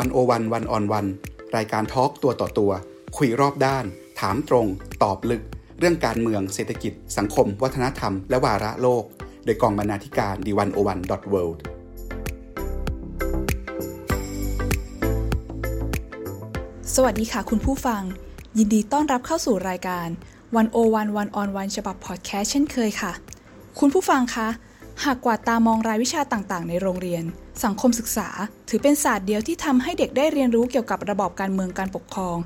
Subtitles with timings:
[0.00, 1.06] One-O-One One-on-One
[1.56, 2.72] รายการ talk ตัวต่อตัว
[3.16, 3.84] คุยรอบด้าน
[4.20, 4.66] ถามตรง
[5.02, 5.42] ตอบลึก
[5.78, 9.04] เรื่องการเมืองเศรษฐกิจ สังคม วัฒนธรรม และวาระโลก
[9.44, 11.62] โดยกองบรรณาธิการ The One-O-One dot World
[16.94, 18.02] สวัสดีค่ะคุณผู้ฟัง
[18.58, 20.08] ยินดีต้อนรับเข้าสู่รายการ
[20.56, 23.12] One-O-One One-on-One ฉบับพอดแคสต์เช่นเคยค่ะ
[23.78, 24.48] คุณผู้ฟังคะ
[25.04, 27.24] หากกวาดตามองรายวิชาต่างๆ ในโรงเรียน
[27.64, 28.28] สังคมศึกษา
[28.68, 32.36] ถือเป็นศาสตร์เดียวที่ทำให้เด็กได้เรียนรู้เกี่ยวกับระบอบการเมืองการปกครอง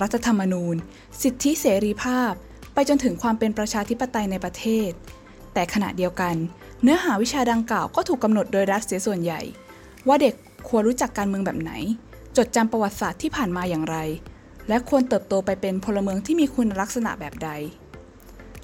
[0.00, 0.76] รัฐธรรมนูญ
[1.22, 2.32] สิทธิเสรีภาพ
[2.74, 4.90] ไปจนถึงความเป็นประชาธิปไตยในประเทศ
[5.54, 6.34] แต่ขณะเดียวกัน
[6.82, 9.40] เนื้อหาวิชาดังกล่าวก็ถูกกำหนดโดยรัฐเสียส่วนใหญ่
[10.08, 10.34] ว่าเด็ก
[10.68, 11.72] ควรรู้จักการเมืองแบบไหน
[12.36, 13.96] จดจำประวัติศาสตร์ที่ผ่านมาอย่างไร
[14.68, 17.50] และควรเติบโตไปเป็นพลเมืองที่มีคุณลักษณะแบบใด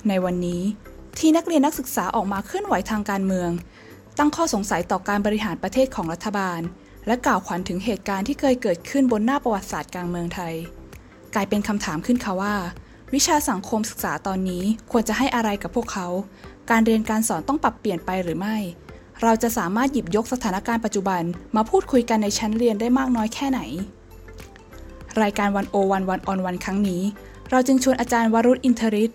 [0.08, 0.62] ในวันนี้
[1.18, 3.50] ที่นักเรียนนักศึกษาออกมาเคลื่อนไหวทางการเมือง
[4.18, 6.60] ตั้งข้อสงสัยต่อการบริหารประเทศของรัฐบาล
[7.06, 10.54] และกล่าวขวัญถึงเหตุการณ์ที่เคยเกิดขึ้นบนหน้าประวัติศาสตร์กลางเมืองไทย
[11.34, 12.54] กลายเป็นคำถามขึ้นค่ะว่า
[13.14, 16.08] วิชาสังคมศึกษาตอนนี้ควรจะให้อะไรกับพวกเขา
[16.70, 18.56] การเรียนการสอนต้องปรับเปลี่ยนไปหรือไม่
[19.22, 21.22] เราจะสามารถหยิบยกสถานการณ์ปัจจุบัน
[21.56, 23.60] มาพูดคุยกันในชั้นเรียนได้มากน้อยแค่ไหน
[25.22, 27.02] รายการวันโอวันวันออนวันครั้งนี้
[27.50, 29.10] เราจึงชวนอาจารย์วรุษอินทริศ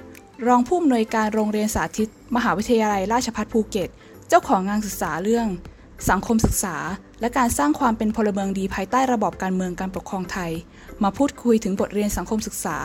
[0.48, 3.90] รองผู้อำนวยการโรงเรียนสาธิต มหาวิทยาลัยราชภัฏภูเก็ต
[4.30, 5.48] เจ้าของงานศึกษาเรื่อง
[6.10, 6.76] สังคมศึกษา
[7.22, 10.52] และการสร้างความเป็นพลเมืองดีภายใต้ระบอบการเมืองการปกครองไทย
[11.04, 12.78] มาพูดคุยถึงบทเรียนสังคมศึกษา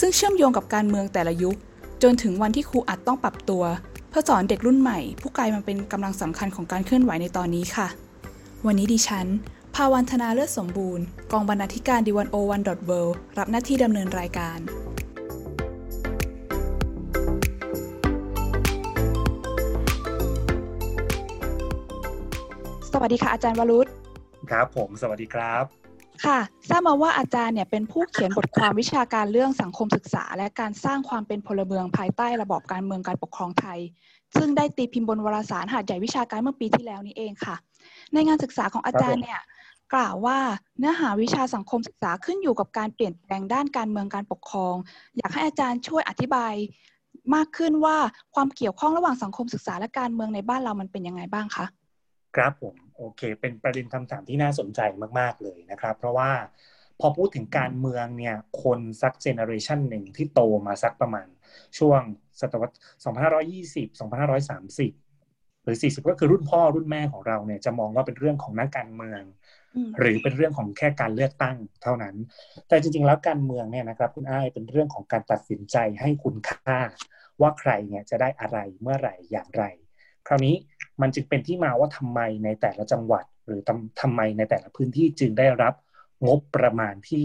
[0.00, 1.56] ซึ่งเชื่อมโยงกับการเมืองแต่ละยุค
[2.02, 3.64] จนถึงวันที่ครูอัดต้องปรับตัว
[4.08, 7.88] เพื่อสอนเด็กรุ่นใหม่ ผู้กลายมาเป็นกำลังสำคัญของการเคลื่อนไหวในตอนนี้ค่ะ
[8.66, 9.26] วันนี้ดิฉัน
[9.74, 14.58] ภาวันธนาเลือดสมบูรณ์ กองบรรณาธิการดีวันโอวันดอทเรับหน้าที่ดำเนินรายการ
[22.96, 23.86] สวัสดีค่ะอาจารย์วรุษ
[24.50, 25.64] ครับผมสวัสดีครับ
[26.24, 33.78] ค่ะทราบมาว่าอาจารย์เนี่ยเป็นผู้เขียนบทความวิชาการเรื่องสังคมศึกษา และการสร้างความเป็นพลเมืองภายใต้ระบอบการเมืองการปกครองไทย
[34.36, 37.56] ซึ่งได้ตีพิมพ์บนวารสารหาดใหญ่วิชาการเมื่อปีที่แล้วนี้เองค่ะ
[38.12, 39.40] ในงานศึกษาของอาจารย์เนี่ย
[39.94, 40.38] กล่าวว่า
[40.78, 44.74] เนื้อหาวิชาสังคมศึกษาขึ้นอยู่กับการเปลี่ยนแปลงด้านการเมืองการปกครอง
[45.16, 46.54] อยากให้อาจารย์ช่วยอธิบาย
[47.34, 47.96] มากขึ้นว่า
[48.34, 51.66] ความเกี่ยวข้องระหว่างสังคมศึกษาและการเมืองในบ้านเรามันเป็นยังไงบ้างคะ
[52.36, 54.80] ครับผมโอเค เป็นประเด็นคำถามที่น่าสนใจ
[55.18, 56.32] มาก ๆ เลยนะครับ เพราะว่า
[57.00, 61.26] พอพูดถึงการเมืองเนี่ย คนสักเจเนอเรชันหนึ่งที่โตมาสักประมาณ
[61.78, 62.00] ช่วง
[62.40, 62.74] ศตวรรษ
[63.74, 63.88] 2520
[64.88, 69.22] 2530 หรือ 40 ก็คือรุ่นพ่อรุ่นแม่ของเราเนี่ยจะมองว่าเป็นเรื่องของนักการเมือง
[69.98, 72.14] หรือเป็นเรื่องของแค่การเลือกตั้งเท่านั้น
[72.68, 76.78] แต่จริง ๆ แล้วการเมืองเนี่ยนะครับ คุณอ้ายเป็นเรื่องของการตัดสินใจให้คุณค่า
[77.40, 79.64] ว่าใครเนี่ยจะได้อะไรเมื่อไหร่อย่างไร
[80.26, 80.54] คราวนี้
[81.00, 83.60] มันจึงเป็นที่มาว่าทำไมในแต่ละจังหวัด หรือ
[84.00, 85.74] ทำไมในแต่ละพื้นที่จึงได้รับ
[86.26, 87.24] งบประมาณที่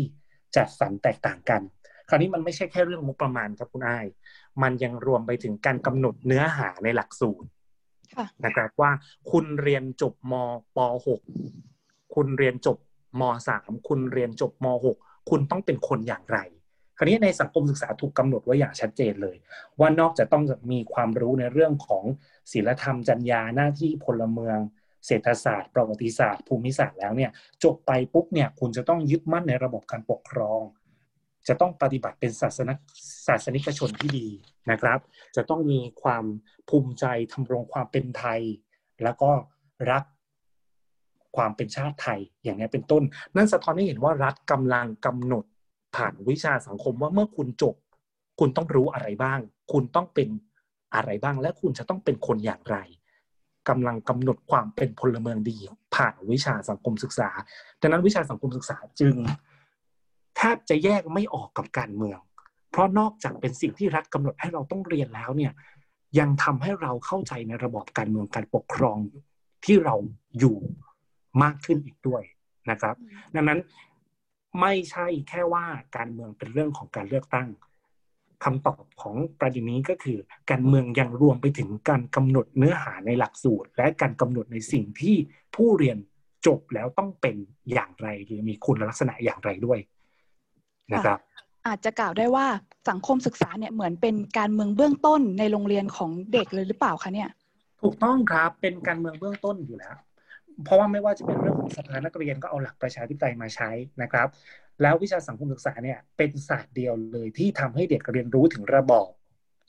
[0.55, 1.61] จัดสรรแตกต่างกัน
[2.09, 4.05] คราวนี้มันไม่ใช่แค่เรื่องงบประมาณครับคุณอ้าย
[4.61, 7.47] มันยังรวมไปถึงการกำหนดเนื้อหาในหลักสูตร
[8.45, 8.91] นะครับว่า
[9.31, 10.33] คุณเรียนจบม
[10.75, 10.77] ป
[11.47, 12.77] .6 คุณเรียนจบ
[13.19, 13.21] ม
[13.55, 16.39] .3 คุณเรียนจบม .6 คุณต้องเป็นคนอย่างไร
[16.99, 19.35] คราวนี้ในสังคมศึกษาถูกกาหนดไว้อย่างชัดเจนเลย
[19.79, 22.03] ว่านอกจากต้องมีความรู้ในเรื่องของ
[22.51, 24.57] ศีลธรรมจรรยาหน้าที่พลเมือง
[25.05, 27.31] เศรษฐศาสตร์ ประวัติศาสตร์ ภูมิศาสตร์แล้วเนี่ย
[27.63, 30.61] จบไปปุ๊บเนี่ยคุณจะต้องยึดมั่นในระบบการปกครอง
[31.47, 32.69] จะต้องปฏิบัติเป็นศาสน
[33.27, 34.27] ศาสนิกชนที่ดี
[34.71, 34.99] นะครับ
[35.35, 36.25] จะต้องมีความ
[36.69, 38.41] ภูมิใจทำรงความเป็นไทย
[39.03, 39.31] แล้วก็
[39.91, 40.03] รัก
[41.37, 43.03] ความเป็นชาติไทยอย่างนี้เป็นต้น
[43.35, 45.45] นั่นสะท้อนให้เห็นว่ารัฐกำลังกำหนด
[45.95, 47.75] ผ่านวิชาสังคมว่าเมื่อคุณจบ
[48.39, 49.39] คุณต้องรู้อะไรบ้าง
[49.71, 50.29] คุณต้องเป็น
[50.95, 52.77] อะไรบ้าง และคุณจะต้องเป็นคนอย่างไร
[53.69, 55.57] กำลังกำหนดความเป็นพลเมืองดี
[55.95, 57.29] ผ่านวิชาสังคมศึกษา
[57.81, 59.15] ดังนั้นวิชาสังคมศึกษาจึง
[60.37, 62.19] แทบจะแยกไม่ออกกับการเมือง
[62.71, 65.53] เพราะนอกจากเป็นสิ่งที่รัฐกำหนดให้เราต้องเรียนแล้วเนี่ย
[66.19, 68.97] ยังทำให้เราเข้าใจในระบบการเมืองการปกครอง
[69.65, 69.95] ที่เรา
[70.39, 70.57] อยู่
[71.43, 72.23] มากขึ้นอีกด้วย
[72.69, 72.95] นะครับ
[73.35, 73.59] ดังนั้น
[74.59, 75.65] ไม่ใช่แค่ว่า
[75.97, 77.47] การเมืองเป็นเรื่องของการเลือกตั้ง
[78.43, 80.17] คำตอบของประเด็นนี้ก็คือ
[80.51, 85.15] การเมืองยังรวมไปถึงการกำหนดเนื้อหาในหลักสูตร และการกำหนดในสิ่งที่
[85.55, 85.97] ผู้เรียน
[86.47, 87.35] จบแล้วต้องเป็น
[87.71, 89.79] อย่างไรหรือมีคุณลักษณะอย่างไรด้วย
[90.93, 91.19] นะครับ
[91.67, 92.47] อาจจะกล่าวได้ว่า
[92.89, 97.29] สังคมศึกษาเนี่ยเหมือนเป็นการเมืองเบื้องต้นในโรงเรียนของเด็กเลยหรือเปล่าคะเนี่ย
[97.81, 99.95] ถูกต้องครับเป็นการเมืองเบื้องต้นอยู่แล้ว
[100.63, 103.71] เพราะว่าไม่ว่าจะเป็นเรื่องของสภานักเรียนก็เอาหลักประชาธิปไตยมาใช้
[104.01, 104.27] นะครับ
[104.81, 109.09] แล้ววิชาสังคมศึกษาเนี่ยเป็นศาสตร์เดียวเลยที่ทำให้เด็กเรียนรู้ถึงระบอบ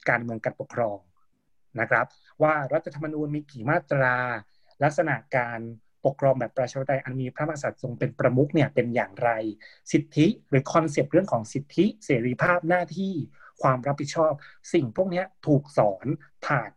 [0.09, 0.99] การเมืองการปกครอง
[1.81, 2.07] นะครับ
[2.43, 4.17] ว่ารัฐธรรมนูญมีกี่มาตรา
[4.83, 5.61] ลักษณะการ
[6.05, 9.31] ปกครองแบบประชาธิปไตยอันมีพระมหากษัตริย์ทรงเป็นประมุขเนี่ยเป็นอย่างไร
[9.93, 13.15] สิทธิหรือ concept เรื่องของสิทธิเสรีภาพหน้าที่
[13.63, 14.33] ความรับผิดชอบ
[14.73, 16.07] สิ่งพวกนี้ถูกสอน
[16.47, 16.71] ผ่าน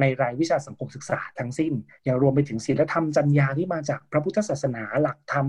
[0.00, 1.72] ในรายวิชาสังคมศึกษาทั้งสิ้น
[2.04, 5.46] อย่างรวมไปถึงศีลธรรมจรรยาที่มาจากพระพุทธศาสนาหลักธรรม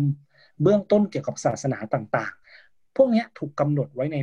[0.62, 4.18] เบื้องต้นเกี่ยวกับศาสนาต่างๆ พวกนี้ถูกกำหนดไว้ใน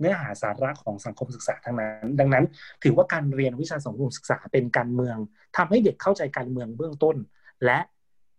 [0.00, 2.44] เนื้อหาสาระของสังคมศึกษาทั้งนั้น ดังนั้น
[2.82, 5.16] ถือว่าการเรียนวิชาสังคมศึกษาเป็นการเมือง
[5.56, 7.16] ทำให้เด็กเข้าใจการเมืองเบื้องต้น
[7.64, 7.78] และ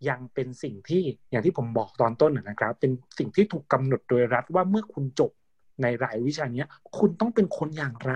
[0.08, 5.30] ยังเป็นสิ่งที่อย่างที่ผมบอกตอนต้นนะครับ เป็นสิ่งที่ถูกกาหนดโดยรัฐว่าเมื่อคุณจบ
[5.82, 6.64] ในรายวิชานี้
[6.98, 8.12] คุณต้องเป็นคนอย่างไร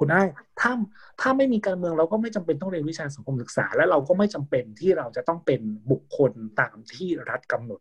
[0.00, 0.22] คุณได้
[0.60, 0.72] ถ้า
[1.20, 7.80] ถ้าไม่มีการเมืองเราก็ไม่จำเป็นต้องเรียนวิชาสังคมศึกษา และเราก็ไม่จำเป็นที่เราจะต้องเป็นบุคคลตามที่รัฐกำหนด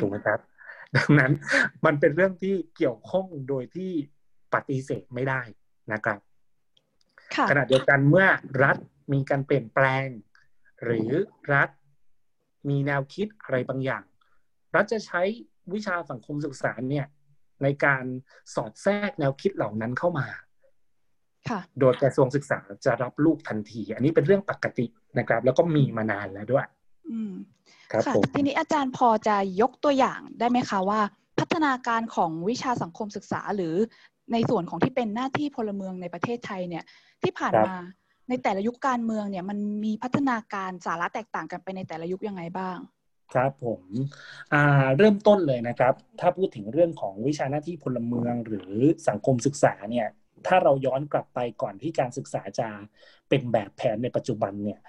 [0.00, 0.40] ถูกไหมครับ
[0.96, 1.32] ดังนั้น
[1.84, 3.90] มันเป็นเรื่องที่เกี่ยวข้องโดยที่
[4.54, 5.40] ปฏิเสธไม่ได้
[5.92, 6.18] นะครับ
[7.50, 8.26] ขณะเดียวกันเมื่อ
[8.62, 8.76] รัฐ
[9.12, 10.06] มีการเปลี่ยนแปลง
[10.84, 11.10] หรือ
[11.54, 11.68] รัฐ
[12.68, 14.04] มีแนวคิดอะไรบางอย่าง
[14.74, 15.22] รัฐจะใช้
[15.74, 17.06] วิชาสังคมศึกษาเนี่ย
[17.62, 18.04] ในการ
[18.54, 20.26] สอดแทรกแนวคิดเหล่านั้นเข้ามา
[21.80, 24.86] โดยกระทรวงศึกษาจะรับลูกทันที อันนี้เป็นเรื่องปกติ
[25.18, 26.66] นะครับ แล้วก็มีมานานแล้วด้วย
[27.92, 31.00] ครับผมทีนี้อาจารย์พอจะยกตัวอย่างได้ไหมคะว่า
[31.38, 33.74] พัฒนาการของวิชาสังคมศึกษาหรือ
[34.32, 36.84] ในส่วนของที่เป็นหน้าที่พลเมืองในประเทศไทยเนี่ย
[37.22, 37.76] ที่ผ่านมา
[38.28, 42.78] ในแต่ละยุคการเมืองเนี่ยมันมีพัฒนาการสาระแตกต่างกันไปในแต่ละยุคยังไงบ้าง
[43.32, 43.82] ครับผม
[44.98, 48.72] เริ่มต้นเลยนะครับ ถ้าพูดถึงเรื่องของวิชาหน้าที่พลเมืองหรือ
[49.08, 50.06] สังคมศึกษาเนี่ย
[50.46, 52.68] ถ้าเราย้อนกลับไปก่อนที่การศึกษาจะ
[53.28, 54.80] เป็นแบบแผนในปัจจุบันเนี่ย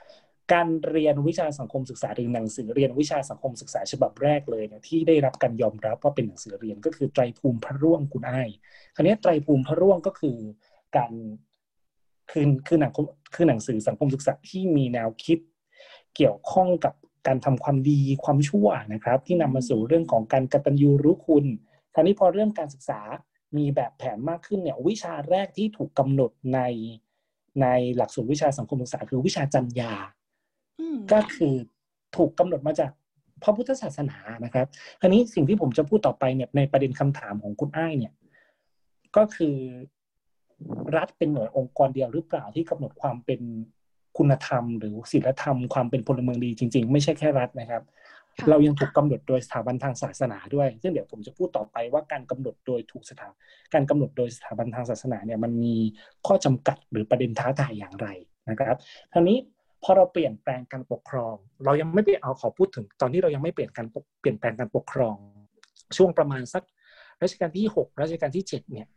[0.53, 8.49] การเรียนวิชาสังคมศึกษาหรือหนังสือเรียนวิชาสังคมศึกษาฉบับแรกเลยเนี่ยที่ได้รับการยอมรับว่าเป็นหนังสือเรียนก็คือไตรภูมิพระร่วงคุณอ้าย
[8.95, 10.37] คราวนี้ไตรภูมิพระร่วงก็คือ
[10.95, 11.11] การ
[12.31, 12.91] คือคือหนัง
[13.35, 15.39] คือหนังสือสังคมศึกษาที่มีแนวคิด
[16.15, 16.93] เกี่ยวข้องกับ
[17.27, 21.45] การทำความดีความชั่วนะครับ ที่นำมาสู่เรื่องของการกตัญญูรู้คุณ
[21.93, 22.99] คราวนี้พอเรื่องการศึกษา
[23.57, 26.59] มีแบบแผนมากขึ้นเนี่ยวิชาแรกที่ถูกกำหนดใน
[27.61, 29.93] ในหลักสูตรวิชาสังคมศึกษาคือวิชาจัญญา
[31.13, 31.53] ก็คือ
[32.15, 32.91] ถูกกำหนดมาจาก
[33.43, 34.67] พระพุทธศาสนานะครับ
[35.01, 38.13] คราวนี้สิ่งที่ผมจะพูดต่อไปเนี่ยในประเด็นคำถามของคุณอ้ายเนี่ย
[39.15, 39.55] ก็คือ
[40.95, 43.41] รัฐเป็นหน่วยองค์กรเดียวหรือเปล่าที่กำหนดความเป็น
[44.17, 47.83] คุณธรรม หรือศีลธรรมความเป็นพลเมืองดีจริง ๆ ไม่ใช่แค่รัฐนะครับ
[48.49, 53.27] เรายังถูกกาหนดโดยสถาบันทางศาสนาด้วย ซึ่งเดี๋ยวผมจะพูดต่อไปว่าการกำหนดโดยถูกสถา
[53.73, 55.75] การกำหนดโดยสถาบันทางศาสนาเนี่ยมันมี
[56.27, 58.07] ข้อจำกัดหรือประเด็นท้าทายอย่างไร
[58.49, 58.77] นะครับ
[59.13, 59.37] ทีนี้
[59.83, 61.35] พอเราเปลี่ยนแปลงการปกครอง
[61.65, 63.87] เรายังไม่ไปเอาขอพูดถึง ตอนที่เรายังไม่เปลี่ยนการ
[64.21, 65.15] เปลี่ยนแปลงการปกครอง
[65.97, 66.63] ช่วงประมาณสัก
[67.23, 68.87] รัชกาลที่ 6 รัชกาลที่ 7 เนี่ย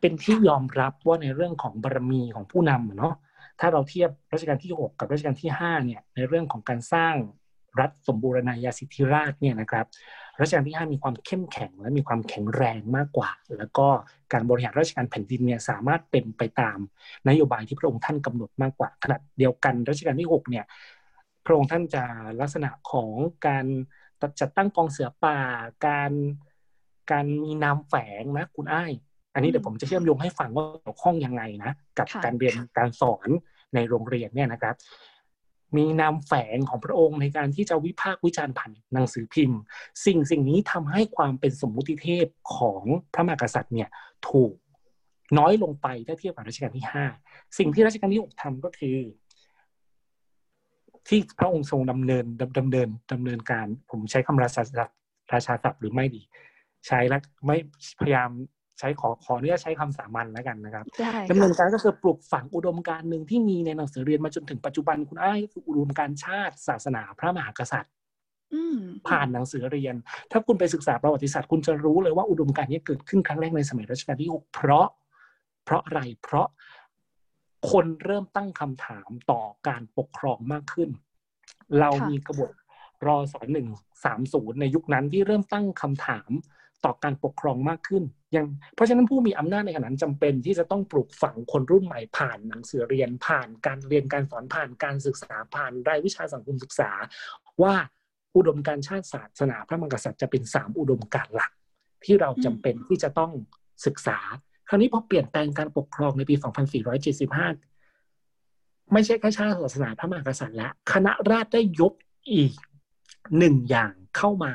[0.00, 3.14] เป็นที่ยอมรับว่าในเรื่องของบารมีของผู้นำเนาะ
[3.60, 7.14] ถ้าเราเทียบรัชกาลที่ 6 กับรัชกาลที่5เนี่ยในเรื่องของการสร้าง
[7.80, 9.86] รัฐสมบูรณาญาสิทธิราชเนี่ยนะครับ
[10.40, 13.86] รัชกาลที่ 5 มีความเข้มแข็งและมีความแข็งแรงมากกว่า แล้วก็
[14.32, 16.78] การบริหารราชการแผ่นดินเนี่ยสามารถเป็นไปตาม
[17.28, 20.64] นโยบายที่พระองค์ท่านกำหนดมากกว่าขณะเดียวกันรัชกาลที่ 6 เนี่ย
[21.44, 22.04] พระองค์ท่านจะ
[22.40, 23.10] ลักษณะของ
[23.46, 23.66] การ
[24.40, 25.38] จัดตั้งกองเสือป่า
[25.86, 26.12] การ
[27.12, 28.92] การมีนามแฝงนะคุณอ้าย
[29.34, 33.28] อันนี้เดี๋ยวผมจะเชื่อมโยงให้ฟังว่าเกี่ยวข้องยังไงนะกับการเรียนการสอน
[33.74, 34.74] ในโรงเรียนเนี่ยนะครับ
[35.76, 39.58] มีนามแฝงของพระองค์ในการที่จะวิพากษ์วิจารณ์ผ่านหนังสือพิมพ์
[40.06, 42.82] สิ่งสิ่งนี้ทำให้ความเป็นสมมุติเทพของ
[43.14, 43.88] พระมหากษัตริย์เนี่ย
[44.28, 44.52] ถูก
[45.38, 47.06] น้อยลงไปถ้าเทียบกับรัชกาลที่ห้า
[47.58, 48.96] สิ่งที่รัชกาลที่หกทำก็คือ
[51.08, 52.24] ที่พระองค์ทรงดำเนิน
[52.58, 54.62] ดำเนินดำเนินการ ผมใช้คำราชา
[55.32, 56.22] ราชาศัพท์หรือไม่ดี
[56.86, 57.56] ใช้แล้วไม่
[58.00, 58.30] พยายาม
[58.78, 60.84] ใช้ขอขอเนื้อใช้คำสามัญแล้วกันนะครับ
[61.30, 67.92] ดำเนินการก็คือปลูกฝังอุดมการหนึ่งที่มีในหนังสือเรียนมาจนถึงปัจจุบันคุณอ้ายคืออุดมการชาติศาสนาพระมหากษัตริย์
[69.08, 69.94] ผ่านหนังสือเรียน
[70.30, 74.86] ถ้าคุณไปศึกษาประวัติศาสตร์คุณจะรู้เลยว่าอุดมการนี้เกิดขึ้นครั้งแรกในสมัยรัชกาลที่หกเพราะ
[75.64, 76.46] เพราะอะไรเพราะ
[77.70, 80.90] คนเริ่มตั้งคำถามต่อการปกครองมากขึ้น
[81.80, 82.50] เรามีกบฏ
[83.06, 83.68] รอสอนหนึ่ง
[84.04, 86.30] สามศูนย์ในยุคนั้นที่เริ่มตั้งคำถาม
[86.84, 88.02] ต่อการปกครองมากขึ้น
[88.36, 96.90] ยังเพราะฉะนั้นผู้มีอำนาจในขณะนั้นจำเป็นที่จะต้องปลูกฝังคนรุ่นใหม่ผ่านหนังสือเรียนผ่านการเรียนการสอนผ่านการศึกษาผ่านรายวิชาสังคมศึกษา
[97.62, 97.74] ว่า
[98.36, 101.52] อุดมการชาติศาสนาพระมหากษัตริย์จะเป็นสามอุดมการหลัก
[102.04, 103.32] ที่เราจำเป็นที่จะต้อง
[103.86, 104.18] ศึกษา
[104.68, 106.34] คราวนี้พอเปลี่ยนแปลงการปกครองในปี
[107.84, 111.92] 2475 ไม่ใช่แค่ชาติศาสนาพระมหากษัตริย์และคณะราษฎรได้ยก
[112.32, 112.52] อีก
[113.38, 114.52] หนึ่งอย่างเข้ามา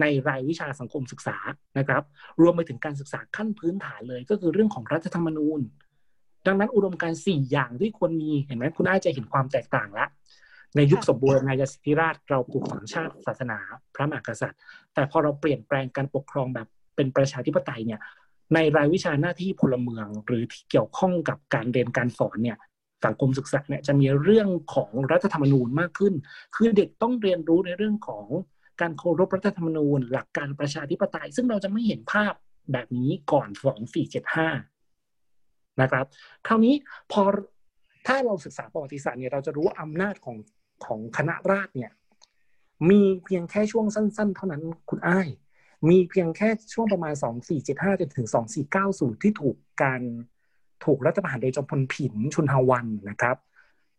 [0.00, 1.36] ในรายวิชาสังคมศึกษา
[1.78, 2.02] นะครับ
[2.40, 5.60] รวมไปถึงการศึกษาขั้นพื้นฐานเลย ก็คือเรื่องของรัฐธรรมนูญ
[6.46, 10.06] ดังนั้นอุดมการสี่อย่างที่ควรมีเห็นไหมคุณอาจะเห็นความแตกต่างละ
[10.76, 13.58] ในยุคสมบูรณาญาสิทธิราชเราปลูกฝังชาติศาสนา
[13.94, 14.60] พระมหากษัตริย์
[14.94, 18.00] แต่พอเราเปลี่ยนแปลงการปกครองแบบเป็นประชาธิปไตยเนี่ย
[18.54, 22.58] ในรายวิชาหน้าที่พลเมืองหรือที่เกี่ยวข้องกับการเรียนการสอนเนี่ย
[23.04, 26.14] สังคมศึกษาเนี่ยจะมีเรื่องของรัฐธรรมนูญมากขึ้น
[26.54, 28.26] คือเด็กต้องเรียนรู้ในเรื่องของ
[28.82, 32.32] การเคารพรัฐธรรมนูญ หลักการประชาธิปไตย ซึ่งเราจะไม่เห็นภาพ
[32.72, 34.48] แบบนี้ก่อนสองสี่เจ็ดห้า
[35.80, 36.06] นะครับ
[36.46, 36.74] คราวนี้
[37.12, 37.22] พอ
[38.06, 40.36] ถ้าเราศึกษาประวัติศาสตร์เนี่ยเราจะรู้ว่าอำนาจของ
[40.84, 41.90] ของคณะราษฎรเนี่ย
[42.90, 45.28] มีเพียงแค่ช่วงสั้น ๆ เท่านั้นคุณอ้าย
[45.88, 50.00] มีเพียงแค่ช่วงประมาณสองสี่เจ็ดห้าจนถึงสองสี่เก้าศูนย์ที่ถูกการ
[50.84, 53.36] ถูกรัฐประหารโดยจอมพลผินชุนฮาวันนะครับ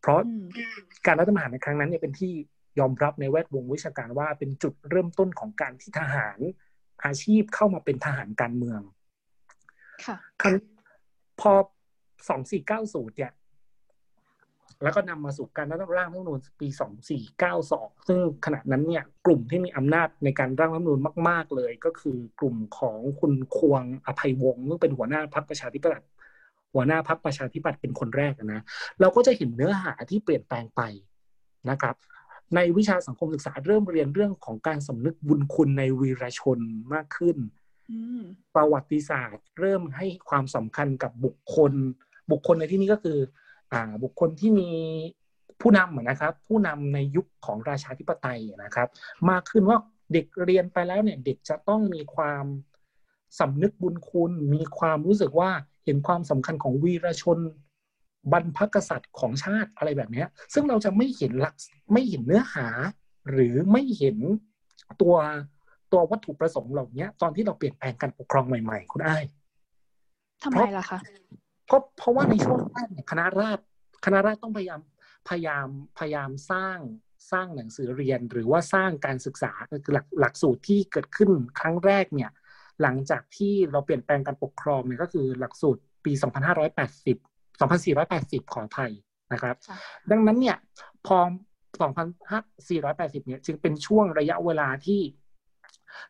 [0.02, 0.20] เพราะ
[1.06, 2.34] การรัฐประหารในครั้งนั้นเนี่ยเป็นที่
[2.80, 6.39] ยอมรับในแวดวงวิชาการว่าเป็นจุดเริ่มต้นของการที่ทหาร
[7.06, 8.82] อาชีพเข้ามาเป็นทหารการเมือง
[10.06, 10.18] ค่ะ
[11.42, 11.51] พอ
[12.30, 13.34] สองสี่เก้าศูนย์เนี่ย
[14.84, 21.00] แล้วก็นำมาสู่การร่างรัฐธรรมนูญปีสองสี่เก้าสองซึ่งขณะนั้นเนี่ย กลุ่มที่มีอำนาจในการร่างรัฐธรรมนูญ
[21.30, 26.08] มาก ๆ เลย ก็คือกลุ่มของคุณควงอภัยวงศ์ซึ่งเป็นหัวหน้าพรรคประชาธิปัตย์
[26.74, 28.62] หัวหน้าพรรคประชาธิปัตย์เป็นคนแรกนะ
[29.00, 30.82] เราก็จะเห็นเนื้อหาที่เปลี่ยนแปลงไป
[31.70, 31.96] นะครับ
[32.56, 36.60] ในวิชาสังคมศึกษาเริ่มเรียนเรื่องของการสำนึกบุญคุณในวีรชน
[36.94, 37.38] มากขึ้น
[38.56, 41.74] ประวัติศาสตร์ เริ่มให้ความสำคัญกับบุคคล
[42.32, 43.18] บุคคลในที่นี้ก็คือ
[43.74, 44.70] อ่า บุคคลที่มี
[45.62, 48.88] ผู้นำนะครับ ผู้นำในยุคของราชาธิปไตยนะครับ
[49.30, 49.78] มากขึ้นว่า
[50.14, 52.46] เด็กเรียนไปแล้วเนี่ย เด็กจะต้องมีความ
[53.40, 55.52] สำนึกบุญคุณ มีความรู้สึกว่า
[55.86, 57.40] เห็นความสำคัญของวีรชน
[58.32, 61.56] บรรพกษัตริย์ของชาติอะไรแบบนี้ซึ่งเราจะไม่เห็นหลัก
[61.94, 62.68] ไม่เห็นเนื้อหา
[63.32, 64.18] หรือไม่เห็น
[65.01, 65.15] ตัว
[65.92, 69.24] ตัววัตถุประสงค์เหล่านี้ตอนที่เราเปลี่ยนแปลงการปกครองใหม่ๆ คุณอ้าย
[70.44, 71.00] ทำไมล่ะคะ
[71.72, 73.63] ก็เพราะว่าในช่วงแรกเนี่ยคณะราษฎร
[74.06, 74.82] คณะราษฎรต้องพยายาม
[75.30, 75.68] พยายาม
[76.00, 76.77] พยายามสร้าง
[77.32, 79.51] สร้างหนังสือเรียนหรือว่าสร้างการศึกษา
[79.86, 82.32] คือหลักหลักสูตรที่เกิดขึ้นครั้งแรกเนี่ย
[82.82, 86.12] หลังจากที่เราเปลี่ยนแปลงการปกครองเนี่ยก็คือหลักสูตรปี
[86.94, 88.92] 2580 2480 ของไทย
[89.34, 89.56] นะครับ
[90.12, 90.58] ดังนั้นเนี่ย
[91.08, 91.18] พอ
[91.98, 95.02] 2480เนี่ยจึงเป็นช่วงระยะเวลาที่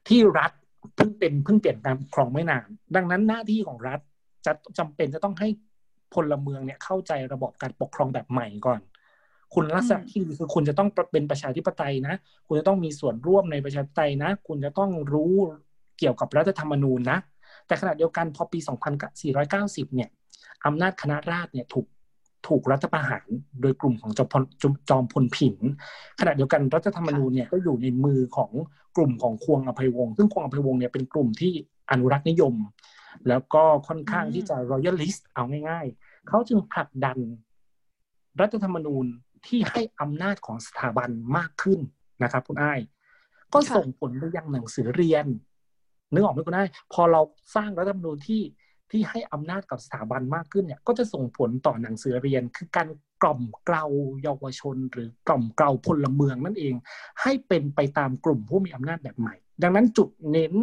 [0.07, 0.51] ที่รัฐ
[0.95, 3.99] เพิ่งเป็นเพิ่งเปลี่ยนการปกครองไม่นาน ดังนั้นหน้าที่ของรัฐ
[4.45, 5.47] จะจำเป็นจะต้องให้
[6.13, 8.79] พลเมืองเนี่ยเข้าใจระบบการปกครองแบบใหม่ก่อน
[9.53, 12.15] คุณลักษณะที่คือคุณจะต้องเป็นประชาธิปไตยนะ
[12.47, 15.33] คุณจะต้องมีส่วนร่วมในประชาธิปไตยนะ คุณจะต้องรู้
[15.99, 17.19] เกี่ยวกับรัฐธรรมนูญนะ
[17.67, 18.59] แต่ขณะเดียวกันพอปี
[19.27, 20.09] 2490 เนี่ย
[20.65, 21.85] อำนาจคณะราษฎรเนี่ยถูก
[22.47, 23.27] ถูกรัฐประหาร
[23.61, 24.43] โดยกลุ่มของจอมพล
[24.89, 25.55] จอมพลผิน
[26.19, 28.51] ขณะเดียวกันรัฐธรรมนูญเนี่ยก็อยู่ในมือของ
[28.95, 31.53] กลุ่มของควงอภัยวงศ์ซึ่งควงอภัยวงศ์เนี่ยเป็นกลุ่มที่
[31.91, 32.55] อนุรักษ์นิยม
[33.27, 37.17] แล้วก็ค่อนข้างที่จะ royalist เอาง่าย ๆ เขาจึงผลักดัน
[38.41, 39.05] รัฐธรรมนูญ
[39.47, 41.79] ที่ให้อำนาจของสถาบันมากขึ้น
[42.23, 42.79] นะครับคุณอ้าย
[43.53, 45.25] ก็ส่งผลไปยังหนังสือเรียน
[46.13, 47.21] นึกออกไหมคุณได้พอเรา
[47.55, 48.41] สร้างรัฐธรรมนูญที่
[48.93, 52.87] ที่ให้อำนาจกับสถาบันมากขึ้นเนี่ยก็จะส่งผลต่อหนังสือเรียน คือการ
[53.21, 53.85] กล่อมเกลา
[54.23, 56.73] เยาวชน หรือกล่อมเกลาพลเมืองนั่นเอง
[57.21, 60.53] ให้เป็นไปตามกลุ่มผู้มีอำนาจแบบใหม่ ดังนั้นจุดเน้น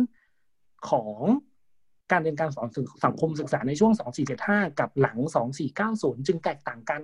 [0.91, 1.19] ของ
[2.11, 2.69] การเรียนการสอน
[3.05, 3.93] สังคมศึกษาในช่วง
[4.37, 5.19] 2475 กับหลัง
[5.73, 7.03] 2490 จึงแตกต่างกัน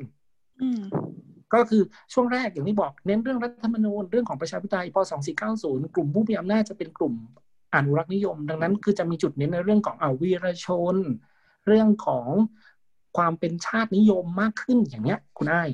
[1.54, 5.02] ก็คือช่วงแรกอย่างที่บอกเน้นเรื่องรัฐธรรมนูญเรื่องของประชาธิปไตยพอ
[5.48, 7.14] 2490 กลุ่มผู้มีอำนาจจะเป็นกลุ่ม
[7.74, 10.96] อนุรักษ์นิยม ดังนั้นคือจะมีจุดเน้นในเรื่องของอาวีรชน
[11.66, 12.28] เรื่องของ
[13.16, 15.70] ความเป็นชาตินิยมมากขึ้นอย่างเนี้ย คุณอ้าย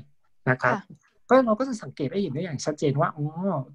[0.51, 0.77] นะครับ
[1.29, 3.27] ก็เราก็จะสังเกตได้เห็นได้อย่างชัดเจนว่าอ๋อ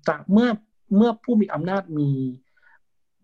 [0.05, 0.49] แต่เมื่อ
[0.95, 2.09] เมื่อผู้มีอำนาจมี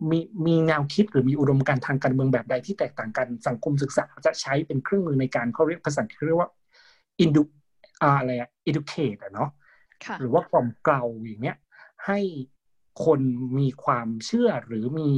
[0.10, 6.50] มีมีแนวคิดหรือมีอุดมการทางการเมืองแบบใดที่แตกต่างกันสังคมศึกษาจะใช้เป็นเครื่องมือในการเขาเรียกภาษาอังกฤษเรียกว่า
[7.24, 7.44] indu
[8.02, 9.50] อะไรอะ educate อะเนาะ
[10.20, 11.58] หรือว่ากล่อมเกลาอย่างเงี้ย
[12.06, 12.20] ให้
[13.06, 13.20] คน
[13.60, 15.10] มีความเชื่อหรือมี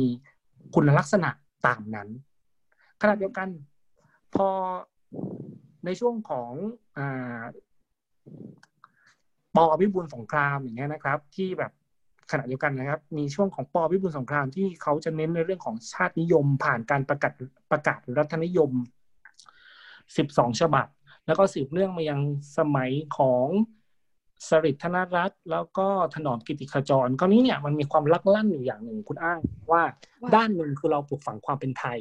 [0.73, 1.29] คุณลักษณะ
[1.65, 2.09] ตามนั้น
[3.01, 3.49] ขณะเดียวกัน
[4.35, 4.47] พอ
[5.85, 6.51] ในช่วงของ
[6.97, 6.99] อ
[9.55, 11.71] ปอวิบูลสงครามอย่างเงี้ยนะครับ ที่แบบ
[12.31, 17.33] ขณะเดียวกันนะครับ มีช่วงของปอวิบูลสงครามที่เขาจะเน้นในเรื่องของชาตินิยม ผ่านการประกาศ
[17.71, 18.71] ประกาศรัฐนิยม
[20.17, 20.87] สิบสองฉบับ
[21.25, 22.19] แล้วก็สืบเนื่องมายัง
[22.57, 23.47] สมัยของ
[24.49, 29.39] สริธนรัตน์แล้วก็ถนอมกิติขจรคราวนี้เนี่ยมันมีความลักลั่นอยู่อย่างหนึ่งคุณอ้าง
[29.71, 29.83] ว่า
[30.35, 31.99] ด้านหนึ่งคือเราปลูกฝังความเป็นไทย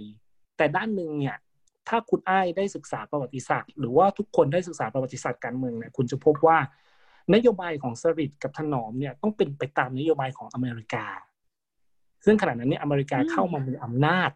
[0.57, 1.37] แต่ด้านหนึ่งเนี่ย
[1.89, 6.59] ถ้าคุณอ้ายได้ศึกษาประวัติศาสตร์ หรือว่าทุกคนได้ศึกษาประวัติศาสตร์การเมืองเนี่ยคุณจะพบว่า
[7.35, 11.07] นโยบายของสริตกับถนอมเนี่ยต้องเป็นไปตามนโยบายของอเมริกา
[12.25, 14.31] ซึ่งขณะนั้นเนี่ยอเมริกาเข้ามามีอำนาจ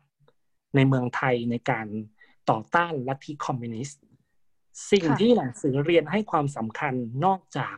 [0.76, 1.86] ในเมืองไทยในการ
[2.50, 4.00] ต่อต้านลัทธิคอมมิวนิสต์
[4.90, 7.76] สิ่งที่หนังสือเรียนให้ความสำคัญนอกจาก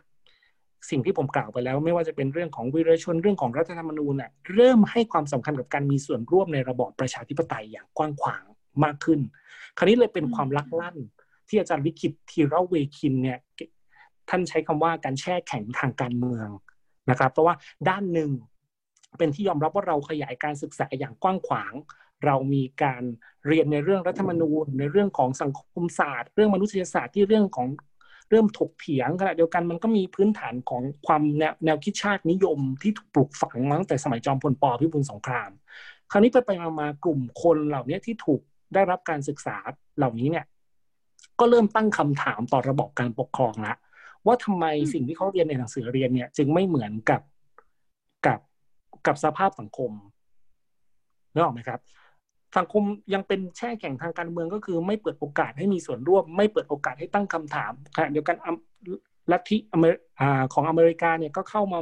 [0.89, 8.43] สิ่งที่ผมกล่าวไปแล้ว ไม่ว่าจะเป็นเรื่องของวิรชนเรื่องของรัฐธรรมนูญน่ะเริ่มให้ความสำคัญกับการมีส่วนร่วมในระบอบประชาธิปไตยอย่างกว้างขวาง
[8.83, 9.19] มากขึ้น
[9.77, 10.97] คราวนี้เลยเป็นความลักลั่น
[11.47, 13.39] ที่อาจารย์ลิขิตทีระเวคินเนี่ย
[14.29, 16.47] ท่านใช้คำว่าการแช่แข็งทางการเมือง
[17.09, 17.55] นะครับ เพราะว่า
[17.89, 18.31] ด้านหนึ่ง
[19.17, 21.73] เป็นที่ยอมรับว่าเราขยายการศึกษาอย่างกว้างขวาง
[22.25, 23.03] เรามีการ
[23.47, 27.67] เรียนในเรื่องรัฐธรรมนูญ ในเรื่องของสังคมศาสตร์ เรื่องมนุษยศาสตร์ที่เรื่องของ
[28.31, 35.51] เริ่มถกเถียงขณะเดียวกันมันก็มีพื้นฐานของความแนวแนวคิดชาตินิยมที่ถูกปลูกฝังมาตั้งแต่สมัยจอมพลปพิบูลสงคราม
[36.11, 38.41] คราวนี้ไปไปมากลุ่มคนเหล่านี้ที่ถูก
[38.73, 39.57] ได้รับการศึกษา
[39.97, 40.45] เหล่านี้เนี่ย
[41.39, 43.73] ก็เริ่มตั้งคำถามต่อระบบการปกครองละ
[44.25, 47.21] ว่าทำไมสิ่งที่เขาเรียนในหนังสือเรียนเนี่ย จึงไม่เหมือนกับ
[48.25, 48.39] กับ
[49.07, 49.91] กับสภาพสังคม
[51.33, 51.79] นึกออกไหมครับ
[52.57, 58.37] สังคมยังเป็นแช่แข็งทางการเมืองก็คือ ไม่เปิดโอกาสให้มีส่วนร่วม ไม่เปิดโอกาสให้ตั้งคำถามขณะเดียวกัน
[59.31, 59.97] ลัทธิอเมริ
[60.53, 61.79] ของอเมริกาเนี่ยก็เข้ามา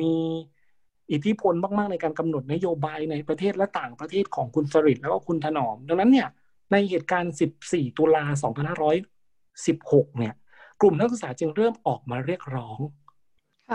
[0.00, 0.14] มี
[1.12, 6.28] อิทธิพลมากๆในการกำหนดนโยบายในประเทศและต่างประเทศของคุณสริตแล้วก็คุณถนอม ดังนั้นเนี่ย
[6.72, 7.34] ในเหตุการณ์
[7.64, 8.24] 14 ตุลา
[9.00, 10.34] 2516 เนี่ย
[10.80, 12.78] กลุ่มนักศึกษาจึงเริ่มออกมาเรียกร้อง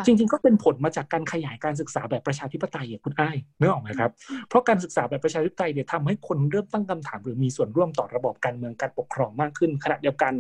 [0.05, 4.11] จริง ๆ ก็เป็นผลมาจากการขยายการศึกษาแบบประชาธิปไตยอย่างคุณอ้ายนึกออกไหมครับ
[4.47, 10.33] เพราะการศึกษาแบบประชาธิปไตยเนี่ยทำให้คนเริ่มตั้งคำถาม หรือมีส่วนร่วมต่อระบบการเมืองการปกครองมากขึ้น ขณะเดียวกัน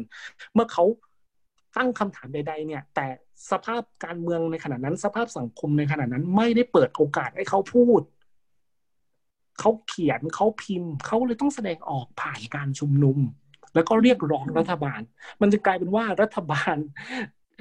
[0.53, 0.83] เมื่อเขา
[1.77, 3.07] ตั้งคำถามใด ๆ เนี่ย แต่
[3.51, 8.01] สภาพการเมืองในขณะนั้น สภาพสังคมในขณะนั้นไม่ได้เปิดโอกาสให้เขาพูด
[9.59, 13.17] เขาเขียนเขาพิมพ์เขาเลยต้องแสดงออกผ่านการชุมนุม
[13.75, 15.01] แล้วก็เรียกร้องรัฐบาล
[15.41, 16.77] มันจะกลายเป็นว่ารัฐบาล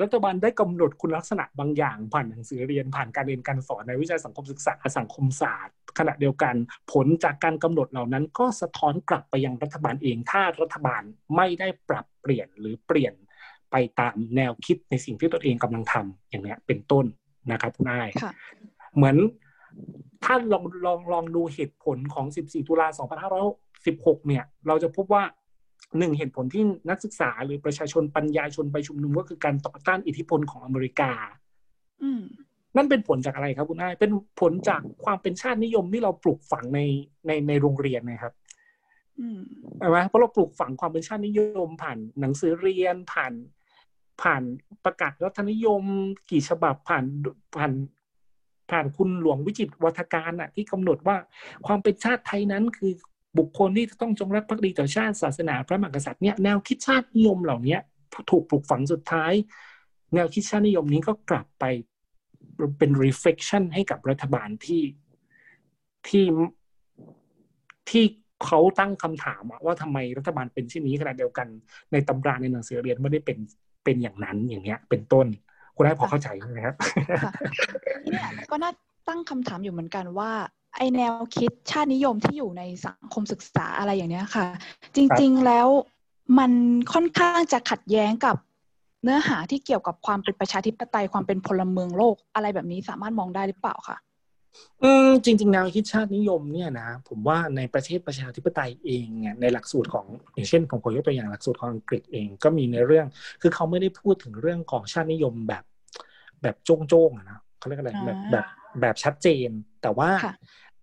[0.01, 6.55] รัฐบาลได้กำหนดคุณลักษณะบางอย่าง ผ่านหนังสือเรียนผ่านการเรียนการสอนในวิชาสังคมศึกษาสังคมศาสตร์ ขณะเดียวกัน
[6.93, 11.03] ผลจากการกำหนดเหล่านั้นก็สะท้อนกลับไปยังรัฐบาลเอง ถ้ารัฐบาล
[11.37, 13.15] ไม่ได้ปรับเปลี่ยนหรือเปลี่ยน
[13.71, 17.05] ไปตามแนวคิดในสิ่งที่ตนเองกำลังทำอย่างนี้เป็นต้น
[17.53, 18.09] นะครับคุณอ้าย
[18.95, 19.17] เหมือน
[20.25, 22.89] ถ้าลองลองลองดูเหตุผลของ 14 ตุลา
[23.59, 25.25] 2516 เนี่ย เราจะพบว่า
[25.99, 31.11] หนึ่งเหตุผลที่นักศึกษาหรือประชาชนปัญญาชนไปชุมนุมก็คือการต่อต้านอิทธิพลของอเมริกา
[32.03, 32.11] อื
[32.77, 36.81] นั่นเป็นผลจากอะไรครับคุณอ้ายเป็นผลจากความเป็นชาตินิยมที่เราปลูกฝังใน
[37.27, 38.35] ในในโรงเรียนนะครับ
[39.79, 43.33] ใช่ไหมเพราะเราปลูกฝังความเป็นชาตินิยม ผ่านหนังสือเรียนผ่าน
[44.23, 44.43] ผ่าน
[44.85, 45.83] ประกาศรัฐนิยม
[46.31, 47.05] กี่ฉบับผ่าน
[47.57, 47.73] ผ่าน
[48.71, 51.17] ผ่านคุณหลวงวิจิตวัฒการอะที่กำหนดว่า
[51.67, 52.93] ความเป็นชาติไทยนั้นคือ
[53.39, 57.77] บุคคลที่ต้องจงรักภักดีต่อชาติศาสนาพระมหากษัตริย์เนี่ยแนวคิดชาตินิยมเหล่านี้
[58.31, 59.33] ถูกปลูกฝังสุดท้าย
[60.15, 61.65] แนวคิดชาตินิยมนี้ก็กลับไป
[62.79, 64.83] เป็น reflection ให้กับรัฐบาลที่
[66.09, 66.25] ที่
[67.91, 68.05] ที่
[68.45, 71.47] เขาตั้งคำถามว่าทำไมรัฐบาลเป็นเช่นนี้ขณะเดียวกัน
[71.93, 73.39] ในตำราในหนังสือเรียนไม่ได้เป็น
[73.85, 75.27] เป็นอย่างนั้นอย่างเงี้ย เป็นต้น
[75.77, 76.75] คุณได้พอเข้าใจไหมครับ
[78.05, 78.73] เนี่ยก็น่า
[79.09, 80.31] ตั้งคำถามอยู่เหมือนกันว่า
[80.77, 84.47] ไอแนวคิดชาตินิยมที่อยู่ในสังคมศึกษาอะไรอย่างเนี้ยค่ะ
[84.95, 85.69] จริง ๆแล้ว
[86.39, 86.53] มัน
[86.93, 88.37] ค่อนข้างจะขัดแย้งกับ
[89.03, 93.97] เนื้อหาที่เกี่ยวกับความเป็นประชาธิปไตยความเป็นพลเมืองโลกอะไรแบบนี้สามารถมองได้หรือเปล่าคะ
[94.83, 103.07] อืมจริงๆแนวคิดชาตินิยมเนี่ยนะผมว่าในประเทศประชาธิปไตยเองเนี่ยในหลักสูตรของอย่างเช่นผมขอยกตัวอย่างหลักสูตรของอังกฤษเองก็มีในเรื่อง
[103.43, 105.65] คือเขาไม่ได้พูดถึงเรื่องของชาตินิยมแบบ
[106.43, 108.47] แบบโจ้งๆนะเขาเรียกอะไรแบบแบบ
[108.81, 109.51] แบบชัดเจน
[109.83, 110.11] แต่ว่า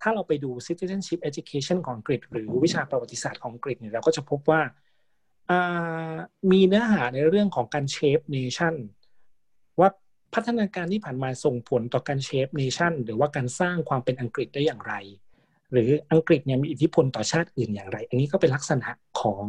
[0.02, 4.60] ถ้าเราไปดู citizenship education ของอังกฤษ หรือวิชาประวัติศาสตร์ของอังกฤษเนี่ยเราก็จะพบว่า
[6.50, 8.74] มีเนื้อหาในเรื่องของการเชฟเนชั่น
[9.80, 9.88] ว่า
[10.34, 14.94] พัฒนาการที่ผ่านมาส่งผลต่อการเชฟเนชั่นหรือว่าการสร้างความเป็นอังกฤษได้อย่างไร
[15.72, 18.88] หรืออังกฤษเนี่ยมีอิทธิพลต่อชาติอื่นอย่างไร อันนี้ก็เป็นลักษณะ
[19.20, 19.46] ของ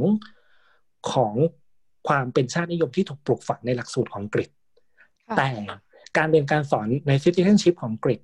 [1.12, 1.34] ของ
[2.08, 4.50] ความเป็นชาตินิยมที่ถูกปลูกฝังในหลักสูตรของอังกฤษ
[5.38, 5.50] แต่
[6.18, 8.20] การเรียนการสอนใน citizenship ของอังกฤษ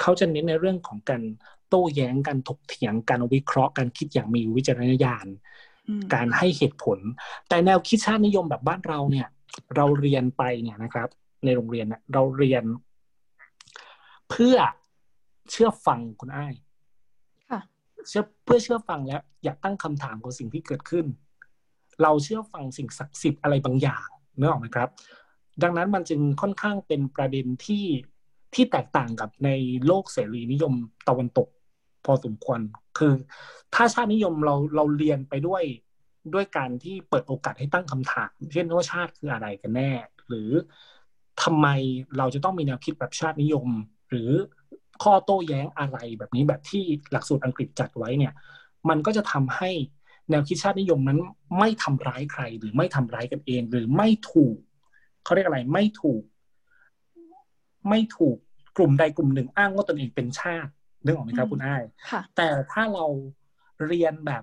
[0.00, 1.22] เขาจะเน้นในเรื่องของการ
[1.68, 5.26] โต้แย้งการถกเถียงการวิเคราะห์การคิดอย่างมีวิจารณญาณ
[6.14, 6.98] การให้เหตุผล
[7.48, 9.28] แต่แนวคิดชาตินิยมแบบบ้านเราเนี่ย
[9.76, 11.08] เราเรียนไปเนี่ยนะครับ
[11.44, 12.64] ในโรงเรียนเนี่ยเราเรียน
[14.30, 14.56] เพื่อ
[15.50, 16.54] เชื่อฟังคุณอ้าย
[18.08, 21.06] เชื่อเพื่อเชื่อฟังแล้ว อยากตั้งคำถามกับสิ่งที่เกิดขึ้น
[22.02, 24.06] เราเชื่อฟังสิ่งศักดิ์สิทธิ์อะไรบางอย่าง
[24.36, 24.88] เนื้อออกไหมครับ
[25.62, 27.84] ดังนั้นมันจึงค่อนข้างเป็นประเด็นที่
[28.54, 29.50] ที่แตกต่างกับใน
[29.86, 30.74] โลกเสรีนิยม
[31.08, 31.48] ตะวันตก
[32.04, 32.60] พอสมควร
[32.98, 33.12] คือ
[33.74, 35.62] ถ้าชาตินิยมเราเราเรียนไปด้วย
[36.34, 39.90] ด้วยการที่เปิดโอกาสให้ตั้งคำถาม เช่นว่าชาติคืออะไรกันแน่
[40.28, 40.50] หรือ
[41.42, 41.66] ทำไม
[42.18, 43.68] เราจะต้องมีแนวคิดแบบชาตินิยม
[44.10, 44.30] หรือ
[45.02, 48.32] ข้อโต้แย้งอะไรแบบนี้แบบที่หลักสูตรอังกฤษจัดไว้เนี่ย
[48.88, 49.70] มันก็จะทำให้
[50.30, 51.18] แนวคิดชาตินิยมนั้น
[51.58, 54.56] ไม่ทำร้ายใคร หรือไม่ทำร้ายกันเอง หรือไม่ถูก
[55.24, 56.22] เขาเรียกอะไรไม่ถูก
[57.88, 58.36] ไม่ถูก
[58.76, 60.70] กลุ่มใดกลุ่มหนึ่งอ้างว่าตนเองเป็นชาติ
[61.04, 61.82] นึกออกไหมครับคุณอ้าย
[62.36, 63.06] แต่ถ้าเรา
[63.86, 64.42] เรียนแบบ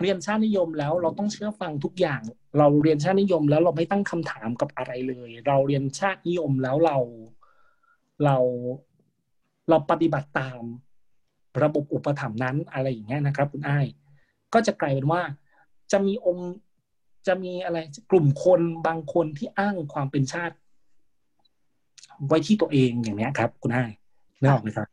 [0.00, 2.20] เรียนชาตินิยมแล้วเราต้องเชื่อฟังทุกอย่าง
[2.58, 6.96] เราเรียนชาตินิยมแล้วเราไม่ตั้งคำถามกับอะไรเลย เราเรียนชาตินิยมแล้วเรา
[8.24, 8.36] เรา
[9.68, 10.62] เราปฏิบัติตาม
[11.62, 13.86] ระบบอุปถัมภ์นั้นอะไรอย่างเงี้ยนะครับ คุณอ้าย
[14.52, 15.22] ก็จะกลายเป็นว่า
[15.92, 16.50] จะมีองค์
[17.26, 17.78] จะมีอะไร
[18.10, 20.56] กลุ่มคนบางคนที่อ้างความเป็นชาติ
[22.26, 23.90] ไว้ที่ตัวเองอย่างเนี้ยครับ คุณอ้าย
[24.40, 24.88] นึกออกไหมครับ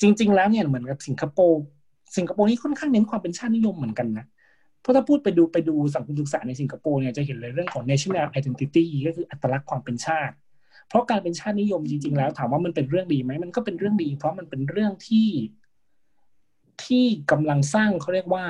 [0.00, 1.62] จริง ๆ แล้วเนี่ยเหมือนกับสิงคโปร์
[2.16, 4.26] สิงคโปร์นี่ค่อนข้างเน้นความเป็นชาตินิยมเหมือนกันนะ
[4.80, 10.34] เพราะถ้าพูดไปดูไปดูสังคมศึกษาในสิงคโปร์เนี่ยจะเห็นเลยเรื่องของ national identity ก็คืออัตลักษณ์ความเป็นชาติ
[10.88, 15.28] เพราะการเป็นชาตินิยมจริง ๆ แล้ว ถามว่ามันเป็นเรื่องดีไหมมันก็เป็นเรื่องดี เพราะมันเป็นเรื่องที่
[16.84, 18.44] ที่กำลังสร้างเขาเรียกว่า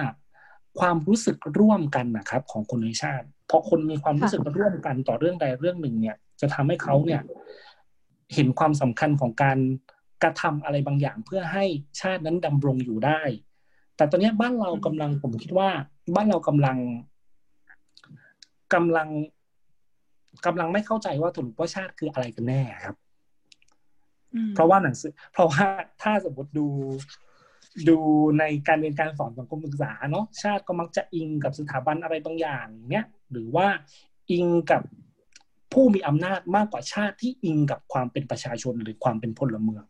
[0.79, 7.21] ความรู้สึกร่วมกันนะครับ ของคนในชาติพอคนมีความรู้สึกร่วมกันต่อเรื่องใดเรื่องหนึ่งเนี่ย จะทำให้เขาเนี่ย
[8.35, 9.59] เห็นความสำคัญของการ
[10.23, 11.65] กระทำอะไรบางอย่างเพื่อให้
[12.01, 13.23] ชาตินั้นดำรงอยู่ได้
[13.97, 15.71] แต่ตอนนี้บ้านเรากำลังผมคิดว่า
[16.17, 16.79] บ้านเรากำลัง
[18.75, 19.09] กำลัง
[20.47, 22.97] กำลังไม่เข้าใจว่าถุนว่าชาติคืออะไรกันแน่ครับ
[24.55, 25.67] เพราะว่าหนังสือ เพราะว่า
[26.03, 26.67] ถ้าสมมติดู
[27.89, 27.99] ดู
[28.39, 33.67] ในการเรียนการสอนสังคมศึกษาเนาะชาติก็มักจะอิงกับสถาบันอะไรบางอย่างเนี้ยหรือว่า
[34.31, 34.83] อิงกับ
[35.73, 39.85] ผู้มีอำนาจมากกว่าชาติที่อิงกับความเป็นประชาชนหรือความเป็นพลเมือง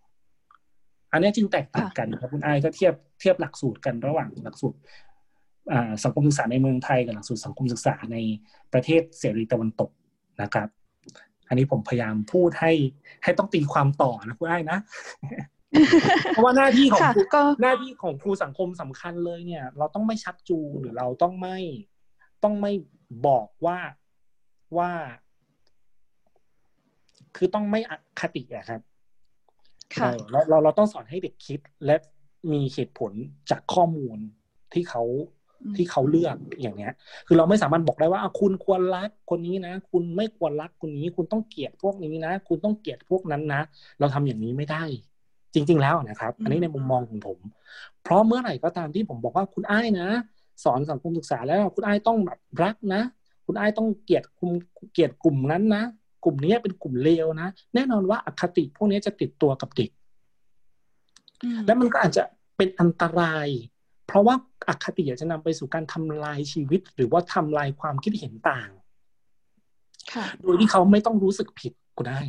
[1.12, 4.78] อันนี้จึงแตกต่างกันครับคุณไอ้ก็เทียบเทียบหลักสูตรกันระหว่างหลักสูตร
[6.04, 8.16] สังคมศึกษาในเมืองไทยกับหลักสูตรสังคมศึกษาใน
[8.72, 9.90] ประเทศเสรีตะวันตก
[10.42, 10.68] นะครับ
[11.48, 12.72] อันนี้ผมพยายามพูดให้
[13.22, 14.78] ให้ต้องตีความต่อนะคุณไอ้นะ
[16.30, 17.02] เพราะว่าหน้าที่ของ
[17.62, 21.58] หน้าที่ของครูสังคมสำคัญเลยเนี่ย เราต้องไม่ชักจูงหรือเราต้องไม่
[22.44, 22.72] ต้องไม่
[23.26, 23.78] บอกว่า
[24.78, 24.90] ว่า
[27.38, 28.80] คือต้องไม่อคติอะครับ
[30.30, 31.96] เราเราเราต้องสอนให้เด็กคิดและ
[32.52, 33.12] มีเหตุผล
[33.50, 34.18] จากข้อมูล
[34.72, 35.02] ที่เขา
[35.76, 36.92] ที่เขาเลือกอย่างเนี้ย
[37.26, 43.60] คือเราไม่สามารถบอกได้ว่าคุณควรรักคนนี้นะ คุณไม่ควรรักคนนี้ คุณต้องเกลียดพวกนี้นะ คุณต้องเกลียดพวกนั้นนะ
[43.98, 44.84] เราทำอย่างนี้ไม่ได้
[45.54, 47.38] จริง ๆ แล้วนะครับ อันนี้ในมุมมองของผม
[48.02, 50.08] เพราะเมื่อไหร่ก็ตามที่ผมบอกว่าคุณอ้ายนะ
[50.64, 53.02] สอนสังคมศึกษาแล้วคุณอ้ายต้องแบบรักนะ
[53.46, 54.50] คุณอ้ายต้องเกลียดคุม
[54.92, 59.90] เกลียดกลุ่มนั้นนะก ลุ่มนี้เป็นกลุ่มเลวนะ แน่นอนว่าอคติพวกนี้จะติดตัวกับเด็ก
[61.66, 62.22] และมันก็อาจจะ
[62.56, 63.48] เป็นอันตราย
[64.06, 64.34] เพราะว่า
[64.68, 68.70] อคติจะนำไปสู่การทำลายชีวิต หรือว่าทำลายความคิดเห็นต่าง
[70.42, 72.20] โดยที่เขาไม่ต้องรู้สึกผิดก็ได้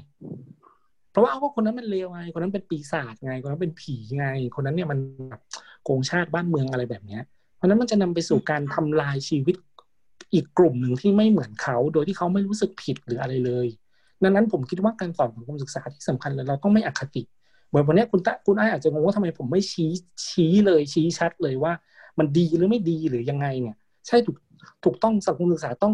[1.11, 4.99] เพราะว่าเอาว่าคนนั้นมันเลวไง คนนั้นเป็นปีศาจไง คนนั้นเป็นผีไง คนนั้นเนี่ยมัน
[5.83, 7.23] โกงชาติบ้านเมืองอะไรแบบเนี้ย
[7.55, 9.55] เพราะนั้นมันจะนำไปสู่การทำลายชีวิต
[10.33, 13.67] อีกกลุ่มหนึ่งที่ไม่เหมือนเขา โดยที่เขาไม่รู้สึกผิดหรืออะไรเลย
[14.23, 17.23] ดังนั้นผมคิดว่าการสอนของการศึกษาที่สำคัญเลยเราต้องไม่อคติ
[17.69, 19.91] เหมือนวันนี้คุณตะคุณไออาจจะงงว่าทำไมผมไม่ชี้
[20.27, 21.73] ชี้เลยชี้ชัดเลยว่า
[22.19, 23.75] มันดีหรือไม่ดีหรือยังไงเนี่ย
[24.07, 24.37] ใช่ถูก
[24.83, 25.93] ถูกต้องสังคมศึกษาต้อง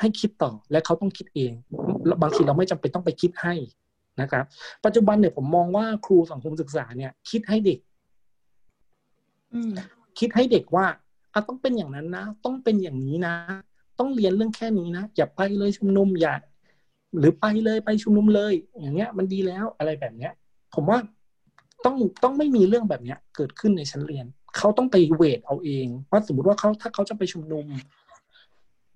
[0.00, 1.52] ให้คิดต่อและเขาต้องคิดเอง
[2.22, 3.54] บางทีเราไม่จำเป็นต้องไปคิดให้
[4.20, 4.44] นะครับ
[4.84, 7.78] ปัจจุบันเนี่ยผมมองว่าครูสังคมศึกษาเนี่ย คิดให้เด็ก
[10.18, 10.86] คิดให้เด็กว่า
[11.32, 13.34] อะต้องเป็นอย่างนั้นนะ ต้องเป็นอย่างนี้นะ
[13.98, 16.34] ต้องเรียนเรื่องแค่นี้นะ อย่าไปเลยชุมนุมอย่า
[17.18, 20.32] หรือไปเลยไปชุมนุมเลย อย่างเงี้ย มันดีแล้วอะไรแบบเนี้ย
[20.74, 20.98] ผมว่า
[21.84, 27.66] ต้องต้องไม่มีเรื่องแบบเนี้ย เกิดขึ้นในชั้นเรียน เขาต้องไปเวทเอาเองว่าสมมติว่าเขาถ้าเขาจะไปชุมนุม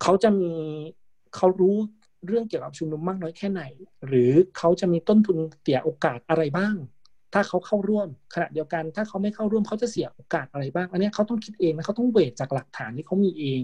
[0.02, 0.52] เขาจะมี
[1.36, 1.76] เขารู้
[2.26, 3.62] เรื่องเกี่ยวกับชุมนุมมากน้อยแค่ไหน
[4.06, 6.74] หรือเขาจะมีต้นทุนเสียโอกาสอะไรบ้าง
[7.34, 13.62] ถ้าเขาเข้าร่วมขณะเดียวกัน ถ้าเขาไม่เข้าร่วมเขาจะเสียโอกาสอะไรบ้าง อันนี้เขาต้องคิดเองนะเขาต้องเวทจากหลักฐานที่เขามีเอง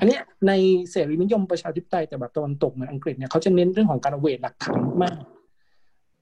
[0.00, 0.52] อันนี้ใน
[0.90, 5.18] เสรีนิยมประชาธิปไตยแต่แบบตะวันตกเหมือนอังกฤษเนี่ยเขาจะเน้นเรื่องของการเวทหลักฐานมาก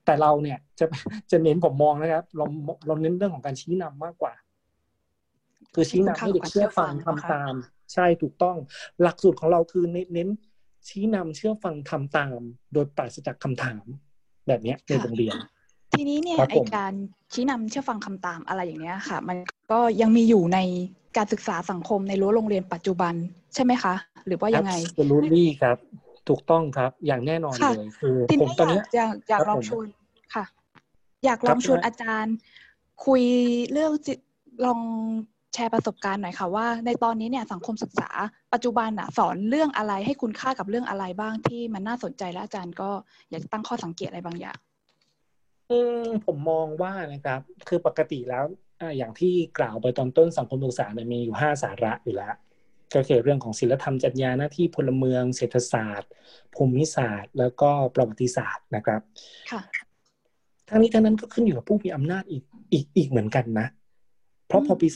[0.04, 0.86] แต่เราเนี่ยจะ
[1.30, 2.44] จะเน้นผมมองนะครับเรา
[2.86, 4.34] เราเน้นเรื่องของการชี้นำมากกว่า
[5.74, 7.54] คือชี้นำให้เด็กเชื่อฟังทำตาม
[7.94, 8.56] ใช่ถูกต้อง
[9.02, 10.28] หลักสูตรของเราคือเน้น
[10.88, 12.40] ชี้นำเชื่อฟังทำตาม
[12.72, 13.84] โดยปราศจากคำถาม
[14.46, 15.36] แบบนี้ในโรงเรียน
[15.94, 16.92] ทีนี้เนี่ยไอการ
[17.32, 19.36] ชี้นำเชื่อฟังคำตามอะไรอย่างเนี้ยค่ะ มัน
[19.72, 20.58] ก็ยังมีอยู่ใน
[21.16, 23.14] การศึกษาสังคมในรั้วโรงเรียนปัจจุบัน
[23.54, 23.94] ใช่ไหมคะ
[24.26, 25.76] หรือว่ายังไงจะรู้นี่ครับ
[26.28, 29.86] ถูกต้องครับอย่างแน่นอนเลยคือผมตอนนี้อยากอยากลองชวน
[30.34, 30.44] ค่ะ
[31.24, 32.34] อยากลองชวนอาจารย์
[33.06, 33.22] คุย
[33.72, 33.92] เรื่อง
[34.64, 34.80] ลอง
[35.54, 38.08] แชร์ประสบการณ์หน่อยค่ะว่า ในตอนนี้เนี่ยสังคมศึกษา
[38.52, 42.90] ปัจจุบันอะสอนเรื่องอะไรให้คุณค่ากับเรื่องอะไรบ้างที่มันน่าสนใจและอาจารย์ก็
[43.30, 44.58] อยากตั้งข้อสังเกตอะไรบางอย่าง
[45.72, 48.44] อืมผมมองว่านะครับ คือปกติแล้ว
[48.96, 52.34] อย่างที่กล่าวไปตอนต้นสังคมศึกษาเนี่ยมีอยู่ห้าสาระอยู่แล้ว
[52.94, 56.10] ก็คือเรื่องของศิลธรรมจรรยาหน้าที่พลเมือง เศรษฐศาสตร์
[56.54, 59.00] ภูมิศาสตร์ แล้วก็ประวัติศาสตร์นะครับ
[59.50, 59.60] ค่ะ
[60.68, 63.66] ทั้งนี้ทั้งนั้นก็ขึ้นอยู่กับผู้มีอำนาจอีกอีกอีกเหมือนกันนะ
[64.46, 64.88] เพราะพอปี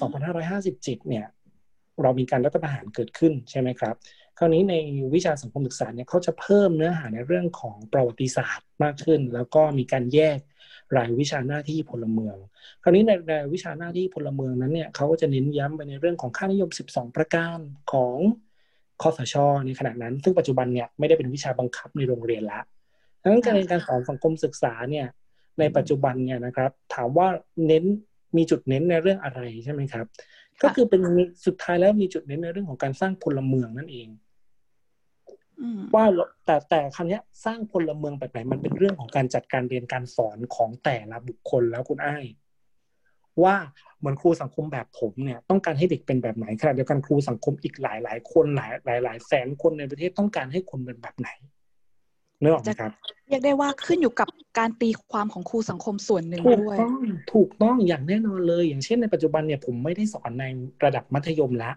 [0.50, 1.26] 2557 เนี่ย
[2.02, 3.94] เรามีการรัฐประหารเกิดขึ้นใช่ไหมครับ
[4.38, 4.74] คราวนี้ใน
[5.14, 10.38] วิชาสังคมศึกษาเนี่ยเขาจะเพิ่มเนื้อหาในเรื่องของประวัติศาสตร์มากขึ้น แล้วก็มีการแยก
[10.96, 12.37] รายวิชาหน้าที่พลเมือง
[12.83, 17.59] คราวนี้ในรายวิชาหน้าที่พลเมืองนั้นเนี่ยเขาก็จะเน้นย้ำไปในเรื่องของค่านิยม 12 ประการ
[17.92, 18.16] ของ
[19.03, 19.35] คอสช
[19.66, 22.61] ในขณะนั้น ซึ่งปัจจุบันเนี่ยไม่ได้เป็นวิชาบังคับในโรงเรียนละ
[23.22, 25.07] ดังนั้นการเรียนการสอนสังคมศึกษาเนี่ย
[25.59, 27.29] ในปัจจุบันเนี่ยนะครับ ถามว่า
[27.66, 27.85] เน้น
[28.37, 30.07] มีจุดเน้นในเรื่องอะไรใช่ไหมครับ
[30.62, 31.03] ก็คือเป็น
[31.46, 34.09] สุดท้ายแล้วมีจุดเน้นในเรื่องของการสร้างพลเมืองนั่นเอง
[35.94, 36.04] ว่า
[36.44, 42.24] แต่แต่คำนี้สร้างพลเมืองแบบไหนมันเป็นเรื่องของการจัดการเรียนการสอนของแต่ละบุคคลแล้วคุณอ้าย
[43.44, 43.56] ว่า
[43.98, 51.28] เหมือนครูสังคมแบบผมเนี่ยต้องการให้เด็กเป็นแบบไหนขณะเดียวกันครูสังคมอีกหลายหลายคนหลายหลายหลายแสนคนในประเทศต้องการให้คนเป็นแบบไหน
[52.40, 52.92] เนื้อออกไหมครับ
[53.29, 57.01] เรียกได้ว่าขึ้นอยู่กับการตีความของครูสังคมส่วนหนึ่งด้วย ถูกต้อง
[57.35, 60.44] ถูกต้องอย่างแน่นอนเลย อย่างเช่นในปัจจุบันเนี่ยผมไม่ได้สอนใน
[60.85, 61.70] ระดับมัธยมละ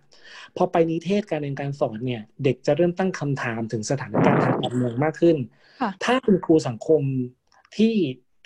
[0.58, 5.38] พอไปนิเทศการเรียนการสอนเนี่ย เด็กจะเริ่มตั้งคำถามถึงสถานการณ์ทางการเมืองมากขึ้น
[6.04, 7.02] ถ้าเป็นครูสังคม
[7.78, 7.96] ที่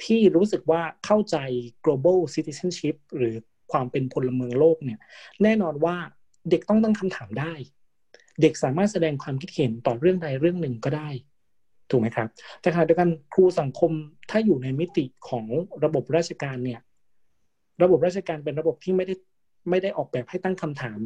[0.06, 1.38] ที่รู้สึกว่าเข้าใจ
[1.86, 3.36] global citizenship หรือ
[3.72, 5.00] ความเป็นพลเมืองโลกเนี่ย
[5.44, 5.96] แน่นอนว่า
[6.50, 7.54] เด็กต้องตั้งคำถามได้
[8.42, 11.10] เด็กสามารถแสดงความคิดเห็นต่อเรื่องใดเรื่องหนึ่งก็ได้
[11.90, 12.28] ถูกไหมครับ
[12.62, 13.92] แต่ขณะเดียวกันครูสังคม
[14.30, 15.46] ถ้าอยู่ในมิติของ
[15.84, 16.80] ระบบราชการเนี่ย
[17.84, 19.16] ระบบราชการเป็นระบบที่ไม่ได้
[19.70, 21.00] ไม่ได้ออกแบบให้ตั้งคำถาม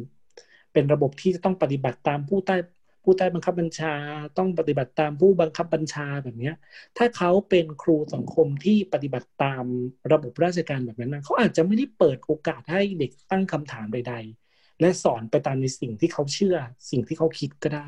[0.72, 2.56] เป็นระบบที่จะต้องปฏิบัติตามผู้ใต้
[3.04, 3.94] ผู้ใต้บังคับบัญชา
[4.38, 6.52] ต้องปฏิบัติตามผู้บังคับบัญชาแบบนี้
[6.96, 9.64] ถ้าเขาเป็นครูสังคมที่ปฏิบัติตาม
[10.12, 14.14] ระบบราชการแบบนั้นเขาอาจจะไม่ได้เปิดโอกาสให้เด็กตั้งคำถามใด
[14.46, 16.56] ๆ และสอนไปตามในสิ่งที่เขาเชื่อ
[16.90, 17.86] สิ่งที่เขาคิดก็ได้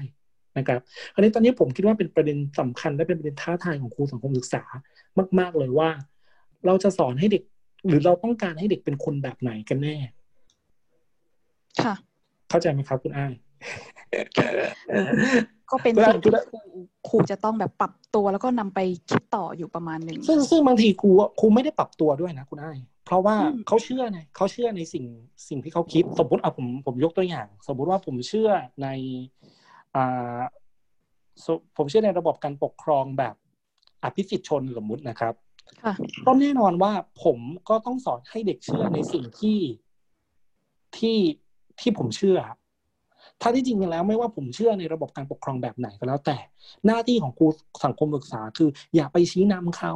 [0.58, 0.80] นะครับ
[1.14, 4.62] อันนี้ตอนนี้ผมคิดว่าเป็นประเด็นสำคัญและเป็นประเด็นท้าทายของครูสังคมศึกษา
[5.38, 5.90] มาก ๆเลยว่า
[6.66, 7.42] เราจะสอนให้เด็ก
[7.88, 9.96] หรือเราต้องการให้เด็กเป็นคนแบบไหนกันแน่
[11.84, 11.94] ค่ะ
[12.50, 13.32] เข้าใจไหมครับคุณอ้าย
[15.70, 16.32] ก็เป็นสิ่งที่
[17.08, 21.10] ครูจะต้องแบบปรับตัวแล้วก็นำไปคิดต่ออยู่ประมาณหนึ่งซึ่งซึ่งบางทีครู
[21.40, 23.36] ครูไม่ได้ปรับตัวด้วยนะคุณอ้ายเพราะว่า
[23.66, 25.04] เขาเชื่อไงเขาเชื่อในสิ่ง
[25.48, 28.50] สิ่งที่เขาคิด สมมติเอาผมผมยกตัวอย่าง สมมุติว่าผมเชื่อ
[28.82, 28.88] ใน
[31.76, 33.34] ผมเชื่อในระบบการปกครองแบบ
[34.02, 35.34] อภิสิทธิชนสมมุตินะครับ
[36.26, 36.92] ก็แน่นอนว่า
[37.24, 39.58] ผมก็ต้องสอนให้เด็กเชื่อในสิ่งที่
[40.98, 41.18] ที่
[41.80, 42.38] ที่ผมเชื่อ
[43.40, 46.36] ถ้าที่จริงแล้วไม่ว่าผมเชื่อในระบบการปกครองแบบไหนก็แล้ว แต่
[46.86, 47.46] หน้าที่ของครู
[47.84, 49.92] สังคมศึกษาคือ อย่าไปชี้นำเขา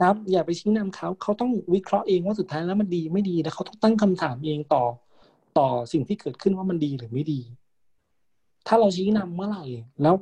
[0.00, 4.84] ครับ อย่าไปชี้นำเขา เขาต้องวิเคราะห์เองว่าสุดท้ายแล้วมันดีไม่ดีแล้วเขาต้องตั้งคำถามเองต่อ
[5.58, 7.40] ต่อสิ่งที่เกิดขึ้นว่ามันดีหรือไม่ดี
[8.72, 9.64] ถ้าเราชี้นำเมื่อไหร่
[10.02, 10.14] แล้ว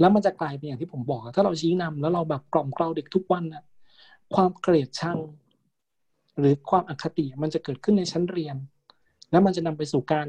[0.00, 3.64] แล้วมันจะกลายเป็นอย่างที่ผมบอกถ้าเราชี้นำแล้วเราแบบกล่อมเกลาเด็กทุกวันน่ะ
[4.34, 5.18] ความเกลียดชัง
[6.38, 8.56] หรือความอคติมันจะเกิดขึ้นในชั้นเรียน
[9.30, 10.28] แล้วมันจะนำไปสู่การ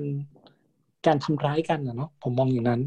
[1.06, 2.82] การทำร้ายกันนะเนาะผมมองอย่างนั้น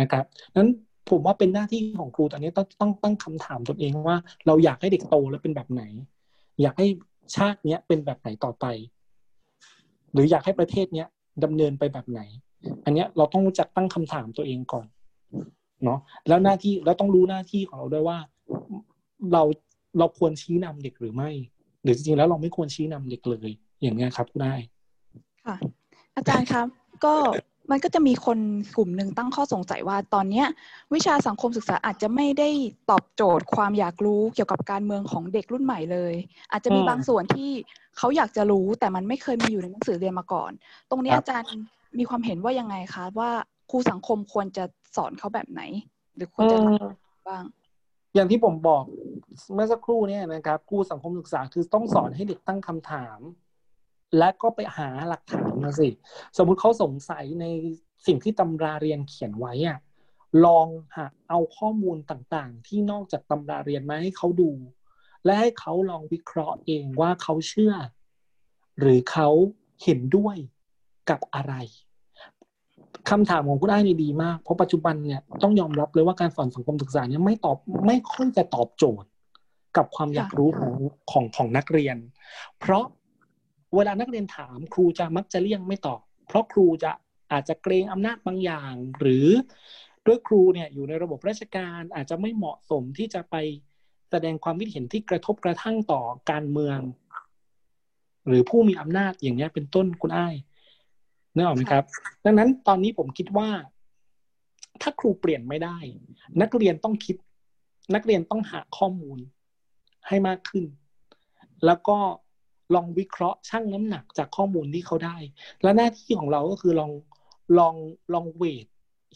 [0.00, 0.24] นะครับ
[0.56, 0.70] นั้น
[1.10, 5.82] ผมว่าเป็นหน้าที่ของครูตอนนี้ต้องต้องตั้งคำถามตัวเองว่า เราอยากให้เด็กโตแล้วเป็นแบบไหน
[6.62, 6.86] อยากให้
[7.36, 8.64] ชาติเนี้ยเป็นแบบไหนต่อไป
[10.12, 11.08] หรืออยากให้ประเทศเนี้ย
[11.44, 12.20] ดำเนินไปแบบไหน
[12.84, 14.86] อันเนี้ยเราต้องรู้จักตั้งคำถามตัวเองก่อน
[15.84, 15.98] เนาะ
[16.28, 18.18] แล้วหน้าที่แล้วต้องรู้หน้าที่ของเราด้วยว่า
[19.32, 19.42] เรา
[19.98, 21.30] เราควรชี้นำเด็กหรือไม่
[21.82, 23.50] หรือจริงๆแล้วเราไม่ควรชี้นำเด็กเลย
[23.82, 24.54] อย่างเงี้ยครับได้
[25.44, 25.56] ค่ะ
[26.16, 26.66] อาจารย์ครับ
[27.04, 27.14] ก็
[27.70, 28.38] มันก็จะมีคน
[28.76, 30.44] กลุ่มหนึ่งตั้งข้อสงสัยว่าตอนนี้
[30.94, 32.48] วิชาสังคมศึกษาอาจจะไม่ได้
[32.90, 36.14] ตอบโจทย์ความอยากรู้เกี่ยวกับการเมืองของเด็กรุ่นใหม่เลย
[36.52, 37.50] อาจจะมีบางส่วนที่
[37.96, 40.50] เขาอยากจะรู้แต่มันไม่เคยมีอยู่ในหนังสือเรียนมาก่อน
[40.90, 41.50] ตรงนี้อาจารย์
[41.98, 43.30] มีความเห็นว่ายังไงคะ ว่า
[43.70, 44.64] ครูสังคมควรจะ
[44.96, 45.62] สอนเขาแบบไหน
[46.16, 47.44] หรือควรจะทำบ้าง
[48.14, 48.84] อย่างที่ผมบอก
[49.54, 53.18] เมื่อสักครู่เนี่ยนะครับครูสังคมศึกษาคือต้องสอนให้เด็กตั้งคำถาม
[54.18, 55.88] และก็ไปหาหลักฐานมาสิ
[56.36, 57.46] สมมุติเขาสงสัยใน
[58.06, 59.78] สิ่งที่ตำราเรียนเขียนไว้อะ
[60.46, 64.50] ลองหาเอาข้อมูลต่างๆ ที่นอกจากตำราเรียนมาให้เขาดู
[65.24, 67.74] และให้เขาลองวิเคราะห์เองว่าเขาเชื่อ
[68.80, 69.28] หรือเขา
[69.82, 70.36] เห็นด้วย
[71.10, 71.54] กับอะไร
[73.10, 79.08] คำถามของคุณอ้ายนี่ดีมาก เพราะปัจจุบันเนี่ยต้องยอมรับเลยว่าการสอนสังคมศึกษาเนี่ยไม่ตอบไม่ค่อยจะตอบโจทย์
[79.76, 80.74] กับความอยากรู้ของ
[81.10, 81.96] ของของนักเรียน
[82.60, 82.84] เพราะ
[83.74, 86.90] เวลานักเรียนถามครูจะมักจะเลี่ยงไม่ตอบ เพราะครูจะ
[87.32, 89.26] อาจจะเกรงอำนาจบางอย่าง หรือ
[90.06, 93.36] ด้วยครูเนี่ยอยู่ในระบบราชการอาจจะไม่เหมาะสมที่จะไป
[94.10, 96.78] แสดงความคิดเห็นที่กระทบกระทั่งต่อการเมือง
[98.26, 100.34] หรือผู้มีอำนาจอย่างนี้เป็นต้นคุณอ้าย
[101.34, 101.84] นึกออกไหมครับ
[102.24, 103.48] ดังนั้นตอนนี้ผมคิดว่า
[104.82, 105.78] ถ้าครูเปลี่ยนไม่ได้
[106.42, 107.16] นักเรียนต้องคิด
[107.94, 109.18] นักเรียนต้องหาข้อมูล
[110.08, 110.64] ให้มากขึ้น
[111.66, 111.98] แล้วก็
[112.74, 115.16] ลองวิเคราะห์ชั่งน้ำหนักจากข้อมูลที่เขาได้
[115.62, 116.92] และหน้าที่ของเราก็คือลอง
[117.58, 117.74] ลอง
[118.14, 118.66] ลองเวท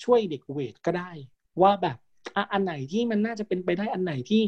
[0.04, 1.11] ช่วยเด็กเวทก็ได้
[1.62, 1.98] ว่าแบบ
[2.52, 4.42] อันไหนที่มันน่าจะเป็นไปได้อันไหนที่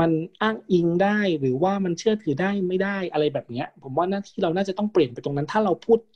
[0.00, 0.10] มัน
[0.42, 6.15] อ้างอิงได้หรือว่ามันเชื่อถือได้ไม่ได้อะไรแบบเนี้ย ผมว่าหน้าที่เราน่าจะต้องเปลี่ยนไปตรงนั้น ถ้าเราพูดจ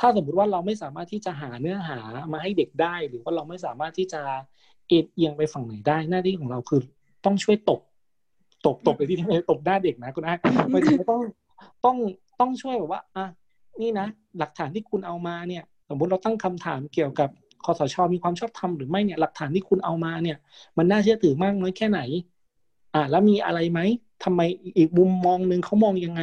[0.00, 1.98] ถ้าสมมุติว่าเราไม่สามารถที่จะหาเนื้อหา
[2.32, 4.22] มาให้เด็กได้ หรือว่าเราไม่สามารถที่จะ
[4.88, 6.80] เอ็นเอียงไปฝั่งไหนได้ หน้าที่ของเราคือ
[7.24, 7.80] ต้องช่วยตก
[8.66, 10.34] ตกตกไปที่ไหนตกหน้าเด็กนะคุณอา
[10.70, 10.80] ไม่
[11.10, 11.20] ต้อง
[11.84, 11.96] ต้อง
[12.40, 13.26] ต้องช่วยแบบว่าอะ
[13.80, 14.06] นี่นะ
[14.38, 17.30] หลักฐานที่คุณเอามาเนี่ย สมมติเราตั้งคำถามเกี่ยวกับ
[17.64, 20.36] คอสชมีความชอบธรรมหรือไม่เนี่ยหลักฐานที่คุณเอามาเนี่ย
[20.78, 22.00] มันน่าเชื่อถือมากน้อยแค่ไหน
[22.94, 23.80] อ่าแล้วมีอะไรไหม
[24.24, 24.40] ทำไม
[24.78, 26.22] อีกมุมมองหนึ่งเขามองยังไง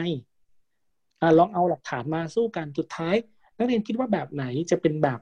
[1.22, 3.16] อ่าลองเอาหลักฐานมาสู้กันสุดท้าย
[3.58, 5.20] นักเรียนคิดว่าแบบไหนจะเป็นแบบ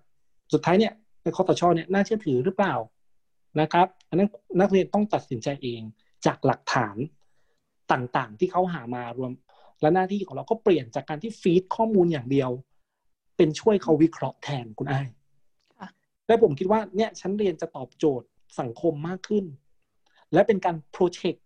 [0.54, 0.93] สุดท้ายเนี่ย
[1.24, 2.76] ในคอสชเนี่ยน่าเชื่อถือหรือเปล่า
[3.62, 4.30] นะครับ อันนั้น
[4.62, 5.82] นักเรียนต้องตัดสินใจเอง
[6.26, 6.96] จากหลักฐาน
[7.91, 9.32] ต่างๆ ที่เขาหามารวม
[9.82, 12.50] และหน้าที่ของเราก็เปลี่ยนจากการที่ฟีดข้อมูลอย่างเดียว
[13.38, 15.02] เป็นช่วยเขาวิเคราะห์แทนคุณไอ้
[16.28, 18.28] และผมคิดว่าเนี่ยชั้นเรียนจะตอบโจทย์
[18.60, 19.46] สังคมมากขึ้น
[20.34, 21.43] และเป็นการโปรเจกต์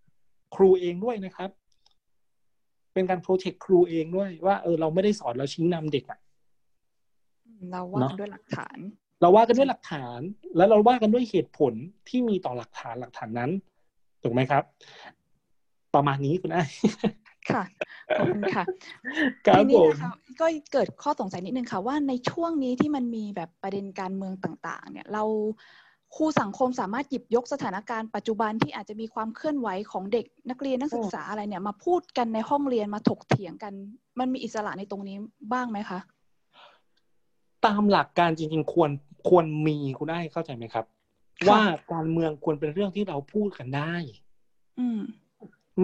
[0.55, 1.49] ครูเองด้วยนะครับ
[2.93, 6.19] เป็นการโปรเจกต์ครูเองด้วยว่าเออเราไม่ได้สอนเราชี้นำเด็กอะ
[7.71, 8.77] เราว่ากันด้วยหลักฐาน
[9.21, 10.19] เราว่ากันด้วยหลักฐาน
[10.57, 11.73] แล้วเราว่ากันด้วยเหตุผล
[12.09, 13.51] ที่มีต่อหลักฐานหลักฐานนั้น
[14.23, 14.63] ถูกไหมครับ
[15.95, 16.63] ประมาณนี้คุณไอ้
[17.51, 17.63] ค่ะ
[18.19, 18.63] ขอบคุณค่ะ
[19.55, 25.23] ทีนี้นะคะก็เกิดข้อสงสัยนิดนึงค่ะ ว่าในช่วงนี้ที่มันมีแบบประเด็นการเมืองต่าง ๆ เนี่ย เรา
[26.15, 33.73] ครูสังคมสามารถหยิบยกสถานการณ์ปัจจุบันที่อาจจะมีความเคลื่อนไหวของเด็กนักเรียนนักศึกษาอะไรเนี่ย มาพูดกันในห้องเรียนมาถกเถียงกัน
[34.19, 35.17] มันมีอิสระในตรงนี้
[35.53, 35.99] บ้างไหมคะ
[37.67, 38.91] ตามหลักการจริง ๆ ควร
[39.29, 40.85] ควรมีคุณได้เข้าใจไหมครับ
[41.49, 41.61] ว่า
[41.93, 43.95] การเมืองควรเป็นเรื่องที่เราพูดกันได้
[44.79, 45.01] อืม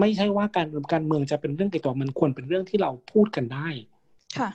[0.00, 3.68] ไม่ใช่ว่าการการเมืองจะเป็นเรื่องไกลตัวมันควรเป็นเรื่องที่เราพูดกันได้
[4.38, 4.48] ค่ะ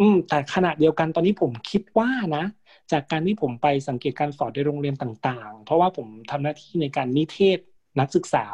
[0.00, 2.44] อืม แต่ขณะเดียวกันตอนนี้ผมคิดว่านะ
[2.92, 7.58] จากการที่ผมไปสังเกตการสอนในโรงเรียนต่าง ๆ เพราะว่าผมทำหน้าที่ในการนิเทศ
[8.00, 8.44] นักศึกษา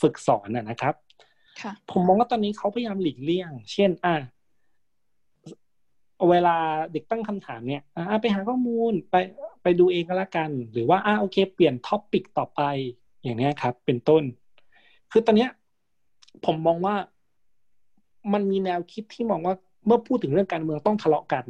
[0.00, 0.94] ฝึกสอนน่ะนะครับ
[1.60, 4.16] ค่ะ ผมมองว่าตอนนี้เขาพยายามหลีกเลี่ยง เช่น อะ
[6.30, 6.56] เวลา
[6.92, 9.16] เด็กตั้งคำถามเนี่ยอ่าไปหาข้อมูลไป
[9.62, 12.62] ไปดูเองก็แล้วกัน หรือว่าอ่าโอเค เปลี่ยน topic ต่อไป
[13.22, 14.22] อย่างนี้ครับ เป็นต้น
[15.12, 15.50] คือตอนเนี้ย
[16.44, 16.94] ผมมองว่า
[18.32, 19.54] มันมีแนวคิดที่มองว่า
[19.86, 21.44] เมื่อพูดถึงเรื่องการเมืองต้องทะเลาะกัน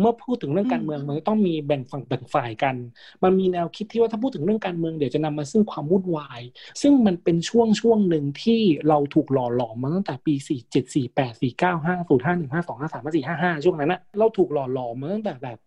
[0.00, 2.74] เมื่อพูดถึงเรื่องการเมืองมันต้องมีแบ่งฝั่งแบ่งฝ่ายกัน
[3.22, 6.40] มันมีแนวคิดที่ว่าถ้าพูดถึงเรื่องการเมืองเดี๋ยวจะนำมาซึ่งความวุ่นวาย
[6.82, 15.58] ซึ่งมันเป็นช่วงช่วงหนึ่งที่เราถูกหล่อหลอมมาตั้งแต่ปีสี่เจ็ดสี่แปดสี่เก้าห้าศูนย์ห้าหนึ่งห้าสองห้าสามห้าสี่ห้าห้าช่วงนั้นนะเราถูกหล่อหลอมมาตั้งแต่แบบ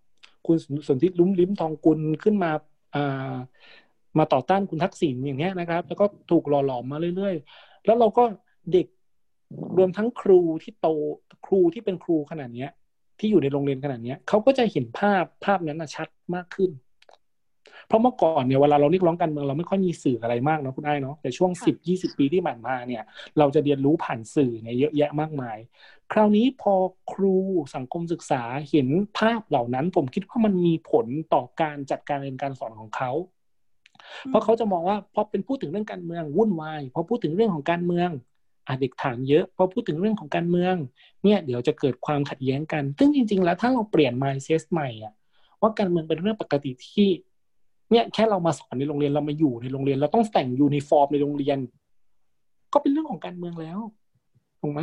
[0.48, 2.52] คุณสนธิลุ้มลิ้มทองกุลขึ้นมา
[2.96, 3.34] อ่า
[4.18, 8.24] มาต่อต้านคุณทักษิณอย่างเงี้ยนะครับ แล้วก็ถูกหล่อหลอมมาเรื่อย ๆ แล้วเราก็
[8.74, 8.88] เด็ก
[9.78, 10.88] รวมทั้งครูที่โต
[11.46, 12.72] ครูที่เป็นครูขนาดเนี้ย
[13.24, 16.72] ที่อยู่ในโรงเรียนขนาดเนี้ยเขาก็จะเห็นภาพภาพนั้นชัดมากขึ้น
[17.88, 23.04] เพราะเมื่อก่อนเนี่ยเวลาเราเรียกร้องการเมืองเราไม่ค่อยมีสื่ออะไรมากนะคุณไอ้เนาะแต่ช่วงสิบยี่สิบปีที่ผ่านมาเนี่ย
[23.40, 25.58] เราจะเรียนรู้ผ่านสื่อเนี่ยเยอะแยะมากมาย
[26.12, 26.74] คราวนี้พอ
[27.12, 27.36] ครู
[27.76, 33.12] สังคมศึกษาเห็นภาพเหล่านั้น ผมคิดว่ามันมีผลต่อการจัดการเรียนการสอนของเขา
[34.28, 38.33] เพราะเขาจะมองว่าพอเป็นพูดถึงเรื่องการเมืองวุ่นวายพอพูดถึงเรื่องของการเมืองอา
[38.80, 40.76] เด็กถามเยอะพอพูดถึงเรื่องของการเมือง
[41.24, 45.14] เนี่ยเดี๋ยวจะเกิดความขัดแย้งกัน ซึ่งจริง ๆ แล้วถ้าเราเปลี่ยน mindset ใหม่อะ
[45.62, 47.08] ว่าการเมืองเป็นเรื่องปกติที่
[47.92, 51.58] เนี่ยแค่เรามาสอนในโรงเรียนเรามาอยู่ในโรงเรียน เราต้องแต่งยูนิฟอร์มในโรงเรียน
[52.74, 53.80] ก็เป็นเรื่องของการเมืองแล้ว
[54.62, 54.82] ถูกไหม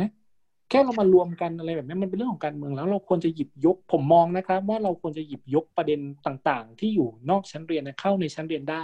[0.69, 8.83] แค่เรามารวมกันอะไรแบบนี้มันเป็นเรื่องของการเมืองแล้วเราควรจะหยิบยกผมมองนะครับ ว่าเราควรจะหยิบยกประเด็นต่างๆ ที่อยู่นอกชั้นเรียนเข้าในชั้นเรียนได้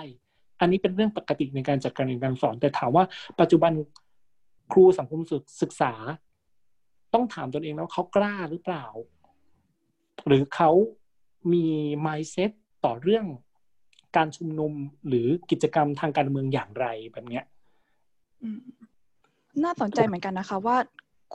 [0.60, 3.04] อันนี้เป็นเรื่องปกติในการจัดการเรียนการสอน แต่ถามว่า
[3.40, 3.72] ปัจจุบัน
[4.72, 5.22] ครูสังคม
[5.62, 5.94] ศึกษา
[7.14, 8.86] ต้องถามตนเองแล้วเขากล้าหรือเปล่า
[10.28, 10.72] หรือเขา
[11.54, 11.66] มี
[12.06, 12.52] mindset
[12.86, 13.26] ต่อเรื่อง
[14.16, 14.74] การชุมนุม
[15.08, 17.44] หรือกิจกรรมทางการเมืองอย่างไรแบบเนี้ย
[19.64, 20.78] น่าสนใจเหมือนกันนะคะ ว่า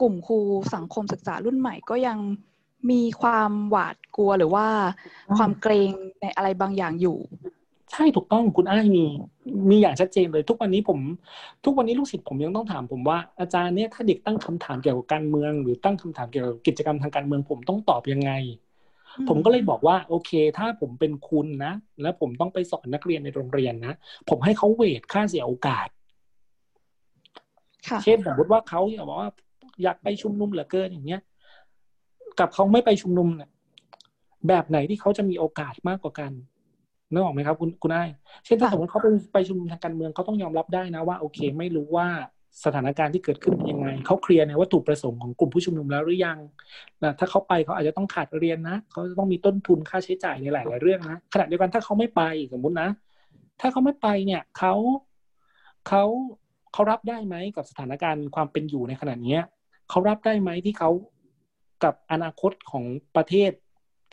[0.00, 0.38] กลุ่มครู
[0.74, 2.18] สังคมศึกษารุ่นใหม่ก็ยัง
[2.90, 4.66] มีความหวาดกลัวหรือว่า
[5.36, 5.90] ความเกรง
[6.20, 7.18] ในอะไรบางอย่างอยู่
[7.92, 9.04] ใช่ถูกต้องคุณอ้ายมี
[9.70, 10.98] มีอย่างชัดเจนเลย ทุกวันนี้ผม
[11.64, 18.32] ทุกวันนี้ลูกศิษย์ผมยังต้องถามผมว่าอาจารย์เนี่ยถ้าเด็กตั้งคำถามเกี่ยวกับการเมือง หรือตั้งคำถามเกี่ยวกับกิจกรรมทางการเมืองผมต้องตอบยังไง
[19.28, 21.72] ผมก็เลยบอกว่า โอเค ถ้าผมเป็นคุณนะ
[22.02, 23.94] แล้วผมต้องไปสอนนักเรียนในโรงเรียนนะ
[24.28, 25.88] ผมให้เขาเวทค่าเสียโอกาส
[28.02, 29.30] เช่นสมมติว่าเขาอยากบอกว่า
[29.82, 31.20] อยากไปชุมนุมเหลือเกินอย่างเงี้ย
[32.40, 33.50] กับเขาไม่ไปชุมนุมเนี่ย
[34.48, 36.32] แบบไหนที่เขาจะมีโอกาสมากกว่ากัน
[37.12, 38.04] นึกออกไหมครับ คุณคุณไอ้
[38.44, 42.08] เช่นถ้าสมมติเขาไปไปชุมนุมทางการเมืองเขาต้องยอมรับได้นะว่าโอเค ไม่รู้ว่า
[42.64, 46.38] สถานการณ์ที่เกิดขึ้นเป็นยังไงเขาเคลียร์ในวัตถุประสงค์ของกลุ่มผู้ชุมนุมแล้วหรือยัง
[47.02, 52.88] นะถ้าเขาไปเขาอาจจะต้องขาดเรียนนะเขาจะต้องมีต้นทุนค่าใช้จ่ายในหลาย ๆ เรื่องนะขณะเดียวกันถ้าเขาไม่ไปสมมุตินะ
[53.60, 54.74] ถ้าเขาไม่ไปเนี่ยเขา
[55.88, 56.04] เขา
[56.72, 59.38] เขารับได้ไหมกับสถานการณ์ความเป็นอยู่ในขณะนี้
[59.90, 60.90] เขารับได้ไหมที่เขา
[61.84, 62.84] กับอนาคตของ
[63.16, 63.50] ประเทศ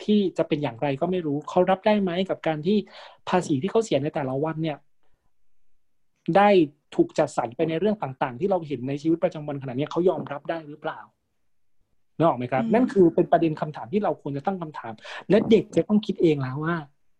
[0.04, 2.76] ที่จะเป็นอย่างไรก็ไม่รู้เขารับได้ไหมกับการที่
[3.28, 4.78] ภาษีที่เขาเสียในแต่ละวันเนี่ย
[6.36, 6.48] ได้
[6.94, 11.00] ถูกจัดสรรไปในเรื่องต่าง ๆ ที่เราเห็นในชีวิตประจำวันขณะนี้เขายอมรับได้หรือเปล่า
[12.16, 14.92] นึกออกไหมครับ นั่นคือเป็นประเด็นคำถามที่เราควรจะตั้งคำถาม
[15.30, 16.76] และเด็กจะต้องคิดเองแล้วว่า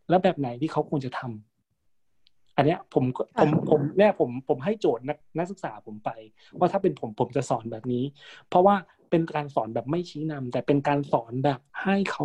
[0.09, 3.05] แล้วแบบไหนที่เขาควรจะทำอันเนี้ยผม
[3.41, 6.11] ผมผมเนี่ยผมผมให้โจทย์นักนักศึกษาผมไป
[6.59, 8.05] ว่าถ้าเป็นผมผมจะสอนแบบนี้
[8.49, 8.77] เพราะว่า
[9.11, 12.25] เป็นการสอนแบบไม่ชี้นำแต่เป็นการสอนแบบให้เขา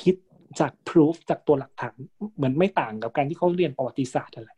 [0.00, 0.14] คิด
[0.60, 1.94] จากพิสูจจากตัวหลักฐาน
[2.36, 4.50] เหมือนไม่ต่างกับการที่เขาเรียนประวัติศาสตร์อะไร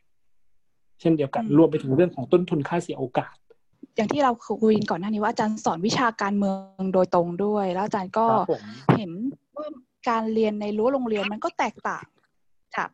[1.01, 3.35] เช่นเดียวกันรวมไปถึงเรื่องของต้นทุนค่าเสียโอกาส
[3.97, 4.33] อย่างที่เรา
[4.63, 8.27] คุยก่อนหน้านี้ว่าอาจารย์สอนวิชาการเมืองโดยตรงด้วย แล้วอาจารย์ก็
[8.97, 9.11] เห็น
[9.57, 9.67] ว่า
[10.09, 12.05] การเรียนในรั้วโรงเรียนมันก็แตกต่าง
[12.77, 12.91] กับ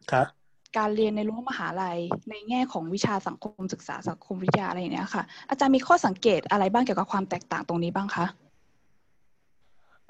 [0.78, 1.98] การเรียนในรั้วมหาลัย
[2.30, 8.26] ในแง่ของวิชาสังคมศึกษาสังคมวิทยาอะไรอย่างนี้ค่ะ อาจารย์มีข้อสังเกตอะไรบ้างเกี่ยวกับความแตกต่างตรงนี้บ้างคะ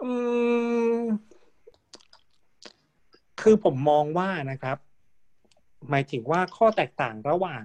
[0.02, 0.10] อื
[1.00, 1.00] ม
[3.42, 4.78] คือผมมองว่านะครับ
[5.90, 7.64] หมายถึงว่าข้อแตกต่างระหว่าง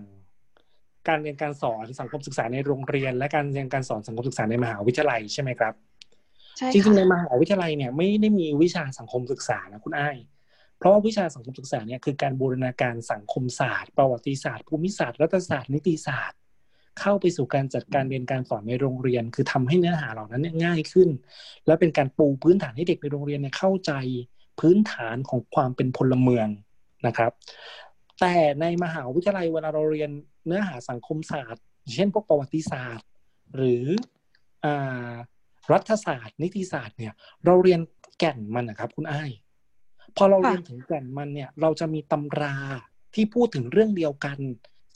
[1.07, 5.73] การเรียนการสอนสังคมศึกษาในโรงเรียน และการเรียนการสอนสังคมศึกษาในมหาวิทยาลัยใช่ไหมครับ
[6.71, 10.17] จริงๆในมหาวิทยาลัยเนี่ยไม่ได้มีวิชาสังคมศึกษานะคุณอ้าย
[10.77, 16.39] เพราะว่าวิชาสังคมศึกษาเนี่ยคือการบูรณาการสังคมศาสตร์ ประวัติศาสตร์ ภูมิศาสตร์รัฐศาสตร์นิติศาสตร์
[16.99, 21.09] เข้าไปสู่การจัดการเรียนการสอนในโรงเรียน คือทำให้เนื้อหาเหล่านั้นง่ายขึ้น
[21.65, 23.91] และเป็นการปูพื้นฐานให้เด็กในโรงเรียนเนี่ยเข้าใจ
[24.59, 26.47] พื้นฐานของความเป็นพลเมือง
[27.07, 27.31] นะครับ
[28.19, 30.11] แต่ในมหาวิทยาลัยเวลาเราเรียน
[30.45, 31.63] เนื้อหาสังคมศาสตร์
[31.95, 33.07] เช่นพวกประวัติศาสตร์
[33.55, 33.83] หรือ
[34.65, 34.67] อ
[35.71, 37.13] รัฐศาสตร์ นิติศาสตร์เนี่ย
[37.45, 37.81] เราเรียน
[38.17, 39.31] แก่นมันนะครับ คุณอ้าย
[40.17, 42.55] พอเราเรียนถึงแก่นมันเนี่ย เราจะมีตำรา
[43.15, 44.37] ที่พูดถึงเรื่องเดียวกัน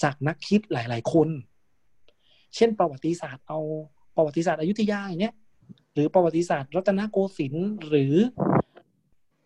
[0.03, 1.30] จากนักคิดหลาย ๆ คน
[2.55, 3.60] เช่น ประวัติศาสตร์เอา
[4.16, 5.36] ประวัติศาสตร์อยุธยาอย่างเนี้ย
[5.93, 8.16] หรือประวัติศาสตร์รัตนโกสินทร์หรือ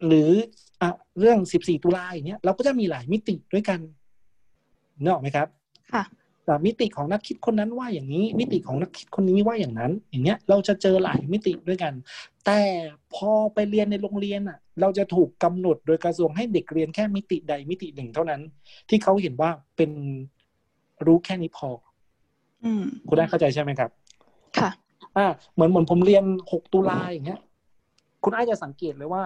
[0.08, 0.30] หรือ
[0.82, 0.90] อะ
[1.20, 3.80] เรื่องสิบสี่ตุลาอย่างเงี้ยเราก็จะมีหลายมิติด้วยกัน
[5.02, 5.48] เนอะไหมครับ
[5.94, 6.04] ค่ะ
[6.46, 11.94] แต่มิติของนักคิดคนนั้นว่าอย่างนี้ มิติของนักคิดคนนี้ว่าอย่างนั้น อย่างเงี้ย เราจะเจอหลายมิติด้วยกัน
[12.46, 12.60] แต่
[13.16, 18.42] พอไปเรียนในโรงเรียนอะ เราจะถูกกำหนดโดยกระทรวงให้เด็กเรียนแค่มิติใดมิติหนึ่งเท่านั้น
[18.90, 19.92] ที่เขาเห็นว่าเป็น
[21.06, 21.70] รู้แค่นี้พอ
[22.64, 23.90] อืมคุณได้เข้าใจใช่ไหมครับ
[24.60, 24.70] ค่ะ
[25.18, 27.40] อ่า เหมือนเหมือนผมเรียนหกตุลาอย่างเงี้ย
[28.24, 29.24] คุณอาจจะสังเกตเลยว่า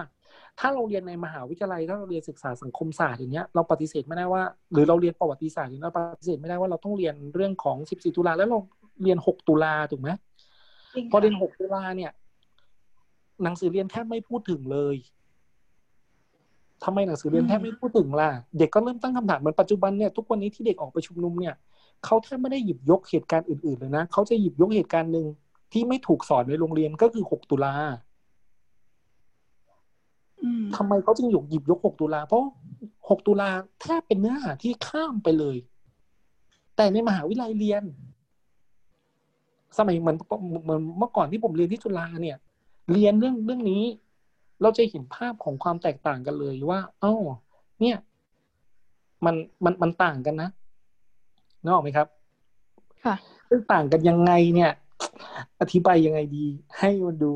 [0.58, 4.42] ถ้าเราเรียนในมหาวิทยาลัยถ้าเราเรียนศึกษาสังคมศาสตร์อย่างเงี้ยเราปฏิเสธไม่ได้ว่า
[4.72, 8.58] หรือเราเรียนประวัติศาสตร์เราปฏิเสธไม่ได้ว่าเราต้องเรียนเรื่องของ 14 ตุลาแล้วเรา
[9.02, 10.10] เรียน 6 ตุลาถูกไหม
[11.10, 12.10] พอเรียน 6 ตุลาเนี่ย
[13.42, 14.96] หนังสือเรียนแทบไม่พูดถึงเลย
[16.84, 21.54] ทำไมหนังสือเรียนแทบไม่พูดถึงล่ะ เด็กก็เริ่มตั้งคำถามเหมือนปัจจุบันเนี่ยทุกวันนี้ที่เด็กออกไปชุมนุมเนี่ย
[22.04, 25.26] เขาแทบไม่ได้หยิบยกเหตุการณ์อื่นๆเลยนะเขาจะหยิบยกเหตุการณ์หนึ่ง
[25.72, 27.74] ที่ไม่ถูกสอนในโรงเรียนก็คือ 6 ตุลา
[30.76, 32.44] ทำไมเขาจึงหยกหยิบยกหกตุลาเพราะ
[33.08, 35.56] หกตุลาแทบเป็นเนื้อหาที่ข้ามไปเลย
[36.76, 37.84] แต่ในมหาวิทยาลัยเรียน
[39.78, 40.16] สมัยเหมือน
[40.64, 42.36] เหมือนเมื่อก่อนที่ผมเรียนที่จุฬาเนี่ย
[42.92, 43.84] เรียนเรื่องเรื่องนี้
[44.62, 47.14] เราจะเห็นภาพของความแตกต่างกันเลยว่าเอ้า
[47.80, 47.96] เนี่ย
[49.24, 49.34] มัน
[49.64, 50.50] มันมันต่างกันนะ
[51.62, 52.06] นึกออกไหมครับ
[53.04, 53.14] ค่ะ
[53.72, 54.72] ต่างกันยังไงเนี่ย
[55.60, 56.46] อธิบายยังไงดี
[56.78, 57.32] ให้มันดู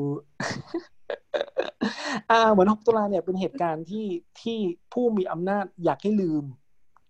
[2.31, 4.07] อ่าเหมือนหกตุลาเนี่ยเป็นเหตุการณ์ที่
[4.41, 4.59] ที่
[4.93, 6.45] ผู้มีอำนาจอยากให้ลืม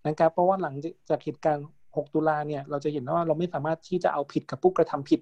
[0.08, 0.74] นะครับ เพราะว่าหลัง
[1.10, 1.66] จากเหตุการณ์
[1.96, 5.20] หกตุลาเนี่ยเราจะเห็นว่าเราไม่สามารถที่จะเอาผิดกับผู้กระทำผิด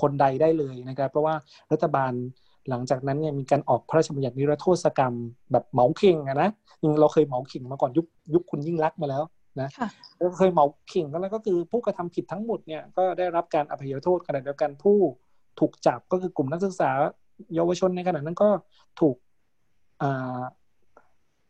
[0.00, 1.34] คนใดได้เลยนะครับ เพราะว่า
[1.72, 2.12] รัฐบาล
[2.68, 5.14] หลังจากนั้นเนี่ยมีการออกพระราชบัญญัตินิรโทษกรรม
[5.52, 6.50] แบบเหมาเข่งอะนะ
[6.82, 9.22] ยังเราเคยเหมาเข่งมาก่อนยุคยุคคุณยิ่งรักมาแล้ว
[9.60, 9.68] นะ
[10.18, 14.98] เราเคยเหมาเข่งแล้วก็คือผู้กระทำผิดทั้งหมดเนี่ยก็ได้รับการอภัยโทษขณะเดียวกันผู้
[15.60, 16.90] ถูกจับก็คือกลุ่มนักศึกษา
[17.54, 18.48] เยาวชนในขณะนั้นก็
[19.00, 19.16] ถูก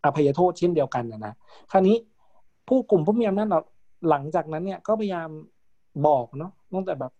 [0.04, 1.34] อภัยโทษเช่นเดียวกันนะนะ
[1.70, 1.96] คราวนี้
[2.68, 3.48] ผู้กลุ่มผู้มีอำนาจ
[4.08, 5.28] หลังจากนั้นเนี่ยก็พยายาม
[6.06, 7.12] บอกเนาะตั้งแต่แบบ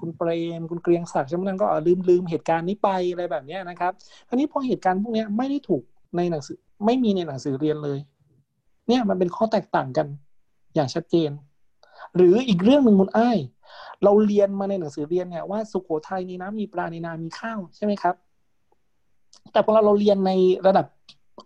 [0.00, 0.28] คุณเปร
[0.58, 3.92] มคุณเกรียงศักดิ์ใช่ไหมนั่นก็ลืมลืมเหตุการณ์นี้ไปอะไรแบบนี้นะครับ
[4.28, 5.82] คราวนี้พอเหตุการณ์พวกนี้ไม่ได้ถูก
[6.16, 7.98] ในหนังสือ ไม่มีในหนังสือเรียนเลย
[8.88, 10.06] เนี่ยมันเป็นข้อแตกต่างกัน
[10.74, 11.30] อย่างชัดเจน
[12.16, 13.38] หรืออีกเรื่องหนึ่งคุณอ้าย
[14.04, 18.14] เราเรียนมาในหนังสือเรียนเนี่ยว่าสุโขทัยในน้ำมีปลาในนา มีข้าวใช่ไหมครับ
[19.52, 20.32] แต่พอเราเราเรียนใน
[20.66, 20.86] ระดับ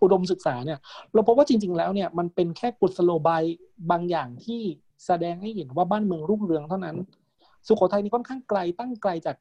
[0.03, 0.79] อุดมศึกษาเนี่ย
[1.13, 3.43] เราพบว่าจริง ๆ แล้วเนี่ยมันเป็นแค่กุศโลบาย
[3.91, 4.61] บางอย่างที่
[5.05, 6.95] แสดงให้เห็นว่าบ้านเมืองรุ่งเรืองเท่านั้น
[7.67, 9.35] สุโขทัยนี่ค่อนข้างไกลตั้งไกลจาก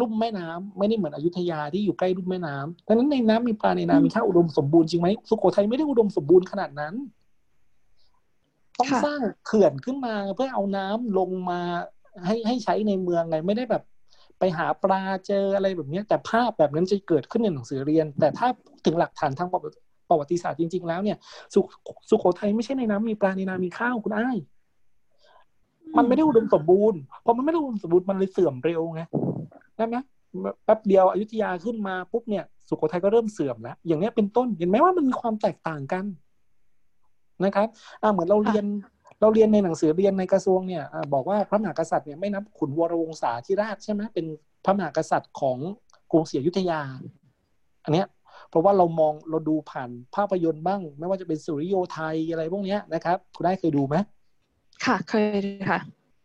[0.00, 6.94] ลุ่มแม่น้ำไม่ได้เหมือนอยุธยาที่อยู่ใกล้ลุ่มแม่น้ำดังนั้นในน้ำมีปลาในน้ำมีข้าวอุดมสมบูรณ์จริงไหมสุโขทัยไม่ได้อุดมสมบูรณ์ขนาดนั้น
[8.78, 11.60] ต้องสร้างเขื่อนขึ้นมาเพื่อเอาน้ำลงมา
[12.26, 13.82] ให้ให้ใช้ในเมืองไงไม่ได้แบบ
[14.38, 18.48] ไปหาปลาเจออะไรแบบนี้แต่ภาพแบบนั้นจะเกิดขึ้นในหนังสือเรียน แต่ถ้า
[18.84, 21.16] ถึงหลักฐานทางประวัติศาสตร์จริง ๆ แล้วเนี่ย
[21.54, 21.60] สุ
[22.10, 24.36] สุโขทัยไม่ใช่ในน้ำมีปลาในน้ำมีข้าวคุณอ้าย
[25.96, 29.02] มันไม่ได้อุดมสมบูรณ์พอมันไม่ได้อุดมสมบูรณ์มันเลยเสื่อมเร็วไง
[29.76, 29.96] ใช่ไหม
[30.64, 36.04] แป๊บเดียวอยุธยาขึ้นมาปุ๊บเนี่ยสุโขทัยก็เริ่มเสื่อมแล้วอย่างนี้เป็นต้นเห็นไหมว่ามันมีความแตกต่างกัน
[37.44, 37.68] นะครับ
[38.02, 38.64] อ่าเหมือนเราเรียน
[39.22, 44.26] เราเรียนในหนังสือเรียนในกระทรวงเนี่ยบอกว่าพระมหากษัตริย์เนี่ยไม่นับขุนวรวงศาธิราชใช่ไหมเป็น
[44.64, 45.58] พระมหากษัตริย์ของ
[46.10, 46.80] กรุงศรีอยุธยา
[47.84, 48.06] อันเนี้ย
[48.48, 53.96] เพราะว่าเรามองเราดูผ่านภาพยนตร์บ้าง ไม่ว่าจะเป็นสุริโยไทยอะไรพวกนี้นะครับ คุณได้เคยดูไหม
[54.84, 55.38] ค่ะเคย
[55.70, 55.80] ค่ะ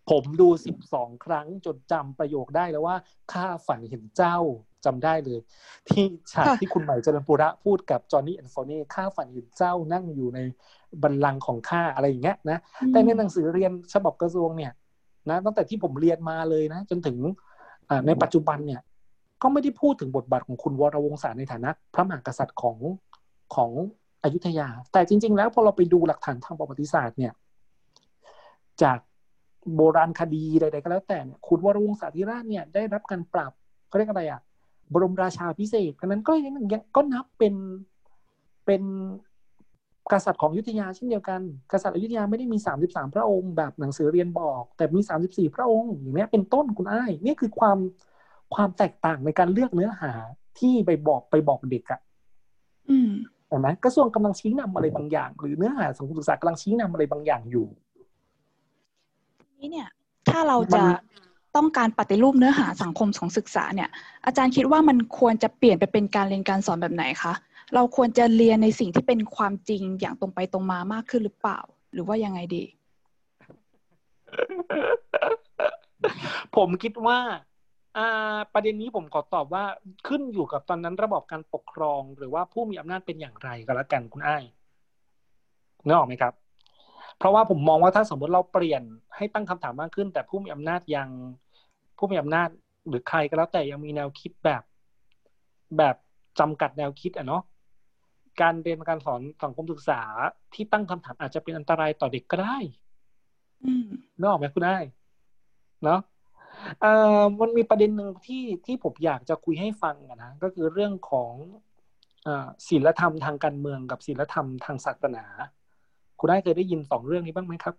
[0.09, 2.95] ผมดูสิบสองครั้งจนจำประโยคได้แล้วว่า
[3.31, 4.37] ข้าฝันเห็นเจ้า
[4.85, 5.39] จำได้เลย
[5.87, 10.39] ที่ฉากที่คุณใหม่เจริญปุระพูดกับจอห์นนี่แอนโฟเน่ข้าฝันเห็นเจ้านั่งอยู่ใน
[11.03, 12.59] บัลลังก์ของข้าอะไรอย่างเงี้ยนะ
[12.91, 14.71] แต่ในหนังสือเรียนฉบับกระทรวงเนี่ย
[15.29, 17.17] นะตั้งแต่ที่ผมเรียนมาเลยนะ จนถึง
[18.07, 18.81] ในปัจจุบันเนี่ย
[19.41, 22.77] ก็ไม่ได้พูดถึงบทบาทของคุณวรวงศาในฐานะ พระมหากษัตริย์ของ
[23.55, 23.71] ของ
[24.23, 27.33] อยุธยา แต่จริง ๆ แล้วพอเราไปดูหลักฐานทางประวัติศาสตร์เนี่ย
[28.83, 28.99] จาก
[29.75, 33.51] โบราณคดีใดๆก็แล้วแต่เนี่ยคุณวรวงศาธิราชเนี่ยได้รับการปรับ
[33.87, 34.41] เขาเรียกอะไรอะ
[34.93, 36.53] บรมราชาพิเศษดังนั้นก็ยัง
[36.95, 37.53] ก็นับเป็น
[38.65, 38.83] เป็น
[40.11, 47.77] กษัตริย์ของยุธยาเช่นเดียวกัน กษัตริย์อยุธยาไม่ได้มีสามสิบสามพระองค์แบบหนังสือเรียนบอก แต่มีสามสิบสี่พระองค์อย่างนี้เป็นต้นคุณอ้ายนี่คือความ
[48.55, 50.11] ความแตกต่างในการเลือกเนื้อหา
[50.59, 51.99] ที่ไปบอกไปบอกเด็กอะ
[53.47, 57.67] เห็นไหมกระทรวงกำลังชี้นำอะไรบางอย่าง หรือเนื้อหาสังคมศึกษากำลังชี้นำอะไรบางอย่างอยู่
[59.59, 59.87] นี้เนี่ย
[60.29, 60.83] ถ้าเราจะ
[61.55, 63.89] ต้องการปฏิรูปเนื้อหาสังคมของศึกษาเนี่ย
[64.25, 67.33] อาจารย์คิดว่ามันควรจะเปลี่ยนไปเป็นการเรียนการสอนแบบไหนคะ
[67.75, 71.59] เราควรจะเรียนในสิ่งที่เป็นความจริงอย่างตรงไปตรงมามากขึ้นหรือเปล่า
[71.93, 72.63] หรือว่ายังไงดี
[76.55, 77.19] ผมคิดว่า
[78.53, 79.63] ประเด็นนี้ผมขอตอบว่า
[80.07, 84.43] ขึ้นอยู่กับตอนนั้นระบบการปกครอง หรือว่าผู้มีอำนาจเป็นอย่างไรก็แล้วกันคุณอ้าย
[85.85, 86.33] นึกออกไหมครับ
[87.17, 88.83] เพราะว่าผมมองว่าถ้าสมมติเราเปลี่ยน
[89.15, 91.09] ให้ตั้งคำถามมากขึ้น แต่ผู้มีอำนาจยัง
[91.97, 92.49] ผู้มีอำนาจ
[92.87, 94.63] หรือใครก็แล้วแต่ยังมีแนวคิดแบบ
[95.77, 95.95] แบบ
[96.39, 97.43] จำกัดแนวคิดอะเนาะ
[98.41, 100.01] การเรียนการสอนสังคมศึกษา
[100.53, 102.57] ที่ตั้งคำถามอาจจะเป็นอันตรายต่อเด็กก็ได้
[104.19, 104.77] นึกออกไหมคุณได้
[105.83, 105.99] เนาะ
[107.39, 111.33] มันมีประเด็นหนึ่งที่ที่ผมอยากจะคุยให้ฟังนะก็คือเรื่องของ
[112.67, 115.25] ศีลธรรมทางการเมืองกับศีลธรรมทางศาสนา
[116.19, 117.75] คุณได้เคยได้ยินสองเรื่องนี้บ้างไหมครับ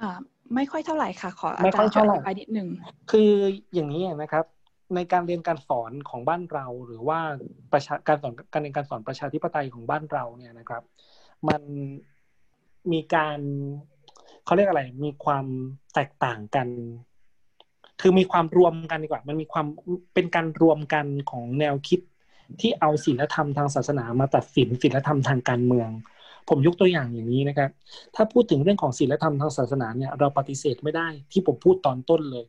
[0.00, 0.10] อ่า
[0.54, 2.68] ไม่ค่อยเท่าไหร่ค่ะ ขออาจารย์ช่วยอธิบายนิดนึง
[3.10, 3.30] คือ
[3.74, 4.44] อย่างนี้นะครับ
[4.94, 7.18] ในการเรียนการสอนของบ้านเรา หรือว่า
[7.72, 10.82] ประชาการสอนการเรียนการสอนประชาธิปไตยของบ้านเราเนี่ยนะครับ
[11.48, 11.62] มัน
[12.92, 13.38] มีการ
[14.44, 15.46] เขาเรียกอะไร มีความ
[15.94, 16.68] แตกต่างกัน
[18.00, 19.66] คือมีความรวมกันดีกว่า มันมีความ
[20.14, 22.00] เป็นการรวมกันของแนวคิด
[22.60, 25.90] ที่เอาศีลธรรมทางศาสนามาตัดสินศีลธรรมทางการเมือง
[26.48, 27.70] ผมยกตัวอย่างอย่างนี้นะครับ
[28.14, 32.44] ถ้าพูดถึงเรื่องของศีลธรรมทางศาสนาเนี่ยเราปฏิเสธไม่ได้ที่ผมพูดตอนต้นเลย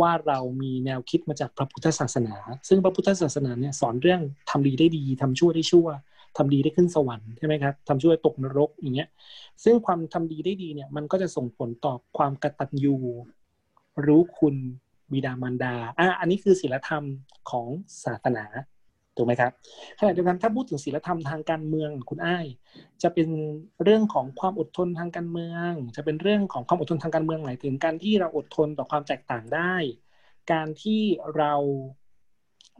[0.00, 2.36] ว่าเรามีแนวคิดมาจากพระพุทธศาสนา
[2.68, 4.20] ซึ่งพระพุทธศาสนาเนี่ยสอนเรื่อง
[4.50, 5.88] ทำดีได้ดีทำชั่วได้ชั่ว
[6.36, 9.08] ทำดีได้ขึ้นสวรรค์ใช่ไหมครับทำชั่วตกนรกอย่างเงี้ย
[9.64, 12.96] ซึ่งความทำดีได้ดีเนี่ยมันก็จะส่งผลต่อความกตัญญู
[14.06, 14.54] รู้คุณ
[15.12, 17.04] บิดามารดาอะอันนี้คือศีลธรรม
[17.50, 17.68] ของ
[18.04, 18.44] ศาสนา
[19.16, 19.52] ถูกไหมครับ
[19.98, 22.46] ขณะเดียวกันถ้าพูดถึงศีลธรรมทางการเมืองคุณอ้าย
[23.02, 23.28] จะเป็น
[23.82, 29.74] เรื่องของความอดทนทางการเมือง จะเป็นเรื่องของความอดทนทางการเมืองหมายถึงการที่เราอดทนต่อความแตกต่างได้
[30.52, 31.02] การที่
[31.36, 31.54] เรา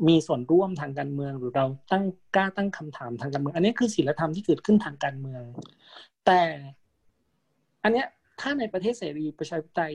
[0.08, 5.42] มีส่วนร่วมทางการเมืองหรือเราตั้งกล้าตั้งคำถามทางการเมือง อันนี้คือศีลธรรมที่เกิดขึ้นทางการเมือง
[6.26, 6.40] แต่
[7.82, 8.06] อันเนี้ย
[8.40, 9.94] ถ้าในประเทศเสรีประชาธิปไตย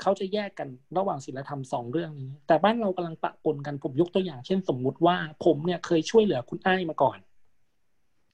[0.00, 7.18] เขาจะแยกกันระหว่างศีลธรรมสองเรื่องนี้ แต่บ้านเรากำลังปะปนกันผมยกตัวอย่าง เช่นสมมุติว่าผมเนี่ยเคยช่วยเหลือคุณอ้ายมาก่อน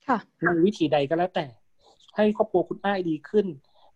[0.07, 1.47] ค่ะในวิธีใดก็แล้วแต่
[2.17, 3.47] ให้ครอบครัวคุณอ้ายดีขึ้น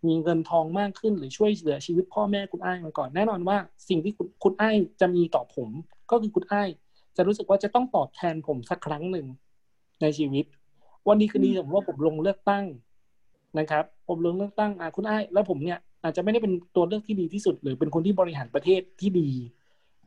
[0.07, 3.57] มีเงินทองมากขึ้นหรือช่วยเหลือชีวิตพ่อแม่คุณอ้ายมาก่อน แน่นอนว่า
[3.89, 5.69] สิ่งที่คุณคุณอ้ายจะมีต่อผม
[6.11, 6.69] ก็คือคุณอ้าย
[7.17, 9.27] จะรู้สึกว่าจะต้องตอบแทนผมสักครั้งหนึ่ง
[10.03, 10.45] ในชีวิต
[11.09, 12.65] วันนี้คือดีสมมติว่าผมลงเลือกตั้ง
[13.59, 19.31] นะครับ ผมลงเลือกตั้งอะคุณอ้ายแล้วผมเนี่ย อาจจะไม่ได้เป็นตัวเลือกที่ดีที่สุด หรือเป็นคนที่บริหารประเทศที่ดี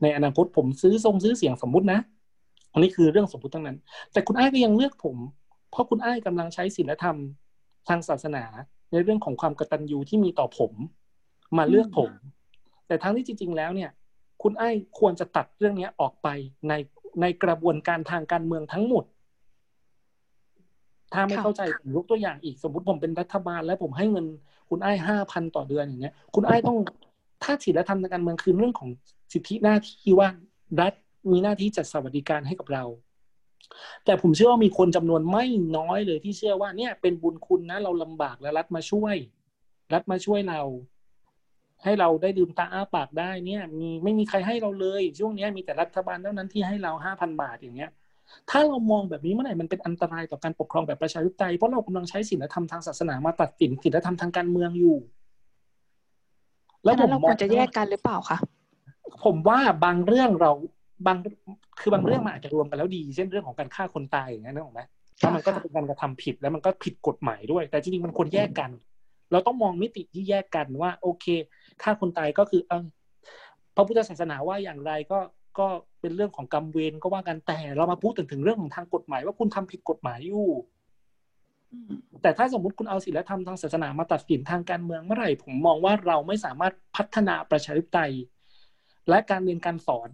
[0.02, 2.00] ในอนาคตผมซื้อทรงซื้อเสียงสมมุตินะ
[2.72, 3.76] อันนี้คือเรื่องสมมุติทั้งนั้น
[4.12, 5.16] แต่คุณอ้ายก็ยังเลือกผม
[5.70, 7.16] เพราะคุณอ้ายกำลังใช้ศีลธรรม
[7.88, 8.44] ทางศาสนา
[8.92, 10.72] ในเรื่องของความกตัญญูที่มีต่อผม
[11.58, 12.10] มาเลือกผม
[12.86, 13.90] แต่ทั้งที่จริง ๆ แล้วเนี่ย
[14.42, 16.28] คุณอ้ายควรจะตัดเรื่องนี้ออกไป
[16.68, 16.72] ใน
[17.20, 19.04] ในกระบวนการทางการเมืองทั้งหมด
[21.12, 24.26] ถ้าไม่เข้าใจผมยกตัวอย่างอีกสมมติผมเป็นรัฐบาล แล้วผมให้เงิน
[24.70, 26.78] คุณอ้ายห้าพันต่อเดือนอย่างเงี้ย คุณอ้ายต้อง
[27.42, 28.90] ถ้าศีลธรรมทางการเมืองคือเรื่องของ
[29.32, 30.28] สิทธิหน้าที่ว่า
[30.80, 30.92] รัฐ
[31.30, 32.84] มีหน้าที่จัดสวัสดิการให้กับเรา
[34.04, 35.44] แต่ผมเชื่อว่ามีคนจำนวนไม่
[35.76, 39.14] น้อยเลยที่เชื่อว่าเนี่ยเป็นบุญคุณนะ เราลำบากแล้วรัฐมาช่วย
[39.92, 40.60] รัฐมาช่วยเรา
[41.84, 47.90] ให้เราได้ดื่มตาอ้าปากได้เนี่ย มีไม่มีใครให้เราเลย ช่วงนี้มีแต่รัฐบาลเท่านั้นที่ให้เราห้าพันบาทอย่างเงี้ย
[48.50, 54.96] ถ้าเรามองแบบนี้เมื่อไหร่มันเป็นอันตรายต่อการปกครองแบบประชาธิปไตยเพราะเรากำลังใช้ศีลธรรมทางศาสนามาตัดสินศีลธรรมทางการเมืองอยู่
[56.84, 58.38] แล้วผมเราควรจะแยกกันหรือเปล่าคะ
[59.24, 60.52] ผมว่าบางเรื่องเรา
[61.06, 61.16] บาง
[61.80, 64.80] คือบางเรื่องมันอาจจะรวมกันแล้วดี เช่นเรื่องของการฆ่าคนตายอย่างนี้นึกออกไหม
[65.18, 68.70] แล้วมันก็จะเป็นการกระทำผิดแล้วมันก็ผิดกฎหมายด้วย แต่จริงๆมันควรแยกกัน
[69.32, 71.26] เราต้องมองมิติที่แยกกันว่า โอเค
[71.82, 72.84] ฆ่าคนตายก็คือเออ
[73.74, 75.18] พระพุทธศาสนาว่าอย่างไรก็
[75.58, 75.66] ก็
[76.00, 80.48] เป็นเรื่องของกรรมเวรก็ว่ากันแต่เรามาพูดถึงถึงเรื่องของทางกฎหมาย ว่าคุณทำผิดกฎหมายอยู่
[82.22, 88.12] แต่ถ้าสมมติคุณเอาศีลธรรมทางศาสนามาตัดสินทางการเมืองเมื่อไหร่ ผมมองว่าเราไม่สามารถพัฒนาประชาธิปไตย
[89.08, 90.08] และการเรียนการสอน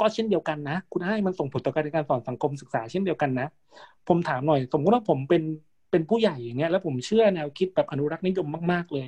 [0.00, 3.48] ก็เช่นเดียวกันนะ คุณให้มันส่งผลต่อการเรียนการสอนสังคมศึกษาเช่นเดียวกันนะ
[4.08, 5.42] ผมถามหน่อย สมมติว่าผมเป็น
[5.90, 9.06] เป็นผู้ใหญ่อย่างเงี้ยแล้วผมเชื่อแนวคิดแบบอนุรักษ์นิยมมาก ๆ เลย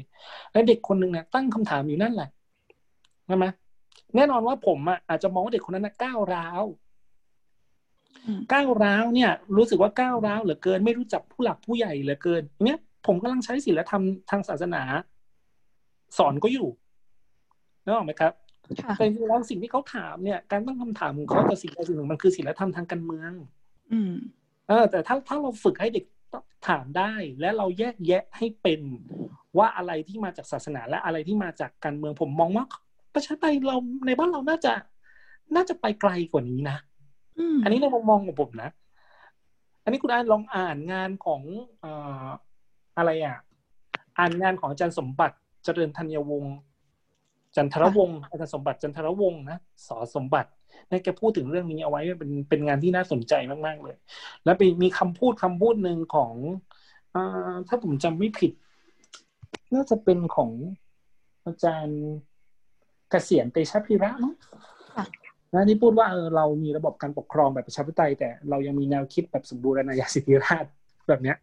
[0.52, 2.28] แล้วเด็กคนหนึ่งเนี่ยตั้งคำถามอยู่นั่นแหละ
[3.26, 3.44] ใช่ไหม
[4.16, 6.62] แน่นอนว่าผมอะอาจจะมองว่าเด็กคนนั้นก้าวร้าว
[8.52, 14.82] ก้าวร้าวเนี่ย รู้สึกว่าก้าวร้าวเหลือเกิน ไม่รู้จักผู้หลักผู้ใหญ่เหลือเกิน เนี่ย ผมกำลังใช้ศีลธรรมทางศาสนา
[16.18, 16.68] สอนก็อยู่
[17.84, 18.32] นึกออกไหมครับ
[18.96, 23.32] แต่จริงๆแล้วสิ่งที่เขาถามเนี่ย การตั้งคำถามของเขาต่อสิ่งใดสิ่งหนึ่งมันคือศีลธรรมทางการเมือง
[23.92, 24.14] อืม
[24.68, 26.04] เออ แต่ถ้าถ้าเราฝึกให้เด็ก
[26.68, 28.80] ถามได้ และเราแยกแยะให้เป็น
[29.58, 32.64] ว่าอะไรที่มาจากศาสนาและอะไรที่มาจากการเมืองผมมองว่า
[33.14, 34.72] ประชาธิปไตยเราในบ้านเราน่าจะ
[35.54, 36.78] น่าจะไปไกลกว่านี้นะ
[37.62, 38.70] อันนี้ในมุมมองของผมนะ
[39.84, 41.42] อันนี้คุณอ่านลองอ่านงานของ
[41.84, 41.86] อ
[42.96, 43.36] อะไรอะ
[44.18, 46.54] อ่านงานของอาจารย์สมบัติเจริญธัญวงศ์
[47.56, 49.58] จันทรวงศ์อาจารย์สมบัติจันทรวงศ์นะ
[49.88, 50.50] สอสมบัติ
[50.90, 53.34] ในแกพูดถึงเรื่องนี้เอาไว้เป็นเป็นงานที่น่าสนใจ
[53.66, 53.96] มาก ๆ เลย
[54.44, 56.34] แล้วมีคำพูดคำพูดหนึ่งของ
[57.14, 57.16] อ
[57.68, 58.52] ถ้าผมจำไม่ผิด
[59.74, 60.50] น่าจะเป็นของ
[61.44, 62.00] อาจารย์
[63.12, 64.34] เกษียณเตชะพิระเนาะ
[65.54, 70.64] นะที่พูดว่าเออเรามีระบบการปกครองแบบประชาธิปไตยแต่เรายังมีแนวคิดแบบสมบูรณาญาสิทธิราช
[71.08, 71.36] แบบเนี้ย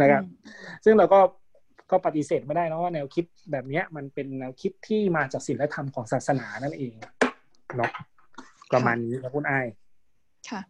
[0.00, 0.22] นะครับ
[0.84, 1.20] ซึ่งเราก็
[1.90, 6.92] ก็ปฏิเสธไม่ได้นะว่าแนวคิดแบบเนี้ย มันเป็นแนวคิดที่มาจากศีลธรรมของศาสนานั่นเอง
[7.76, 7.90] เนาะ
[8.72, 9.52] ประมาณนี้ครับคุณไอ
[10.50, 10.60] ค่ะ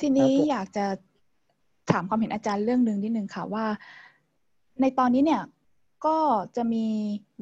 [0.00, 0.86] ทีนี้อยากจะ
[1.92, 3.64] ถามความเห็นอาจารย์เรื่องหนึ่งนิดนึงค่ะว่า
[4.80, 5.42] ในตอนนี้เนี่ย
[6.06, 6.16] ก็
[6.56, 6.86] จะมี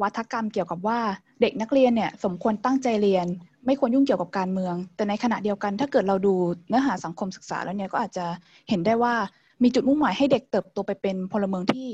[0.02, 1.00] วัฒกรรมเกี่ยวกับว่า
[1.40, 3.26] เด็กนักเรียนเนี่ยสมควรตั้งใจเรียน
[3.66, 6.34] ไม่ควรยุ่งเกี่ยวกับการเมือง แต่ในขณะเดียวกันถ้าเกิดเราดู
[6.68, 8.26] เนื้อหาสังคมศึกษาแล้วเนี่ยก็อาจจะ
[8.68, 9.14] เห็นได้ว่า
[9.62, 11.86] มีจุดมุ่งหมายให้เด็กเติบโตไปเป็นพลเมืองที่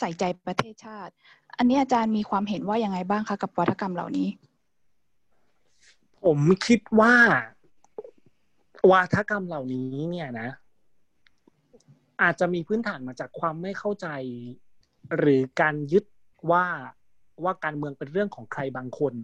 [0.00, 1.12] ใส่ใจประเทศชาติ
[1.58, 4.28] อันนี้อาจารย์มีความเห็นว่ายังไงบ้างคะกับวัฒกรรมเหล่านี้
[6.24, 7.14] ผมคิดว่า
[8.90, 10.48] วาทกรรมเหล่านี้เนี่ยนะ
[12.22, 14.06] อาจจะมีพื้นฐานมาจากความไม่เข้าใจ
[15.18, 16.04] หรือการยึด
[16.50, 16.66] ว่า
[17.44, 19.14] ว่าการเมืองเป็นเรื่องของใครบางคน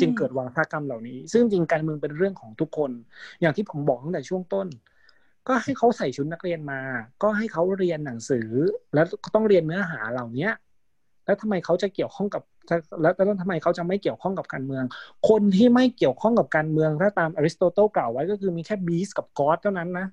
[0.00, 2.90] จึงเกิดวาทกรรมเหล่านี้ ซึ่งจริงการเมืองเป็นเรื่องของทุกคน
[3.40, 4.66] อย่างที่ผมบอกตั้งแต่ช่วงต้น
[5.48, 6.80] ก็ให้เขาใส่ชุดนักเรียนมา
[7.22, 8.48] ก็ให้เขาเรียนหนังสือ
[8.94, 10.52] แล้วต้องเรียนเนื้อหาเหล่าเนี้ย
[11.24, 12.42] แล้วทำไมเขาจะเกี่ยวข้องกับ
[13.02, 14.84] แล้วแล้วทำไมเขาจะไม่เกี่ยวข้องกับการเมือง
[15.28, 20.06] คนที่ไม่เกี่ยวข้องกับการเมืองถ้าตามอริสโตเติลกล่าวไว้ก็คือมีแค่บีสกับกอสเท่านั้นนะ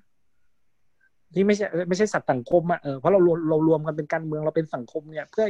[1.34, 5.46] ที่ไม่ใช่ไม่ใช่สัตว์สังคมอะเออเพราะเราเรารวมกันเป็นการเมืองเราเป็นสังคมเนี่ยเพื่อ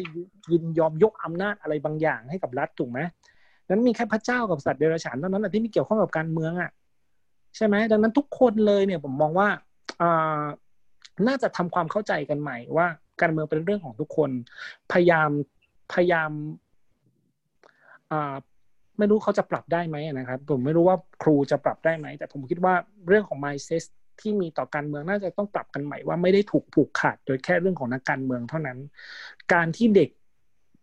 [0.52, 3.00] ยินยอมยกอำนาจอะไรบางอย่างให้กับรัฐถูกไหม
[3.68, 6.70] นั้นมีแค่พระเจ้ากับสัตว์เดรัจฉานเท่านั้นแหละที่มีเกี่ยวข้องกับการเมืองอะ
[7.56, 9.48] ใช่ไหมดังนั้นทุกคนเลยเนี่ยผมมองว่า
[10.00, 10.42] อ่า
[11.26, 12.86] น่าจะทำความเข้าใจกันใหม่ว่า
[13.20, 14.30] การเมืองเป็นเรื่องของทุกคน
[14.92, 15.30] พยายาม
[15.92, 16.30] พยายาม
[18.12, 18.34] อ่า
[18.98, 22.74] ไม่รู้เขาจะปรับได้ไหมนะครับ ผมไม่รู้ว่าครูจะปรับได้ไหม แต่ผมคิดว่า
[23.08, 23.84] เรื่องของ mindset
[24.20, 28.78] ที่มีต่อการเมืองน่าจะต้องปรับกันใหม่ว่าไม่ได้ถูกผูกขาดโดยแค่เรื่องของนักการเมืองเท่านั้น
[29.52, 30.10] การที่เด็ก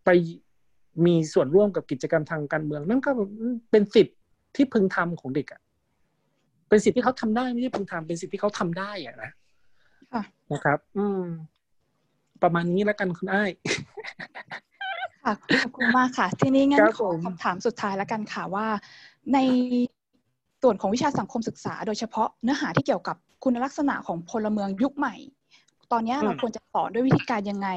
[0.04, 0.10] ไป
[1.06, 3.10] มีส่วนร่วมกับกิจกรรมทางการเมืองนั่นก็
[3.70, 4.16] เป็นสิทธิ์
[4.56, 5.60] ที่พึงทำของเด็กอะ
[6.68, 9.30] เป็นสิทธิ์ที่เขาทำได้ไม่ใช่พึงทำเป็นสิทธิ์ที่เขาทำได้อะนะ
[10.52, 11.22] นะครับ อืม
[12.42, 13.50] ประมาณนี้แล้วกันคุณอ้าย
[15.24, 18.66] ค่ะขอบคุณมากค่ะ ทีนี้งั้นขอคำถามสุดท้ายแล้วกันค่ะว่า
[19.32, 19.38] ใน
[20.62, 25.14] ส่วนของวิชาสังคมศึกษา โดยเฉพาะเนื้อหาที่เกี่ยวกับคุณลักษณะของพลเมืองยุคใหม่
[25.92, 27.68] ตอนนี้เราควรจะสอนด้วยวิธีการยังไง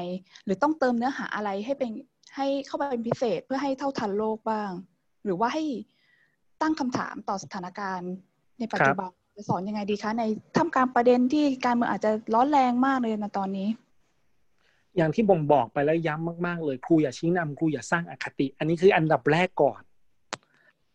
[0.44, 1.90] หรือต้องเติมเนื้อหาอะไรให้เป็น
[2.36, 4.70] ให้เข้าไปเป็นพิเศษเพื่อให้เท่าทันโลกบ้าง
[5.24, 5.64] หรือว่าให้
[6.62, 8.12] ตั้งคำถามต่อสถานการณ์
[8.58, 10.24] ในปัจจุบันจะสอนยังไงดีคะใน
[10.56, 13.68] ทำการประเด็นที่การเมืองอาจจะร้อนแรงมากเลยในตอนนี้
[14.96, 19.80] อย่างที่บ่งบอกไปแล้วย้ำมาก ๆ เลยครูอย่าชี้นำครูอย่าสร้างอคติ อันนี้คืออันดับแรกก่อน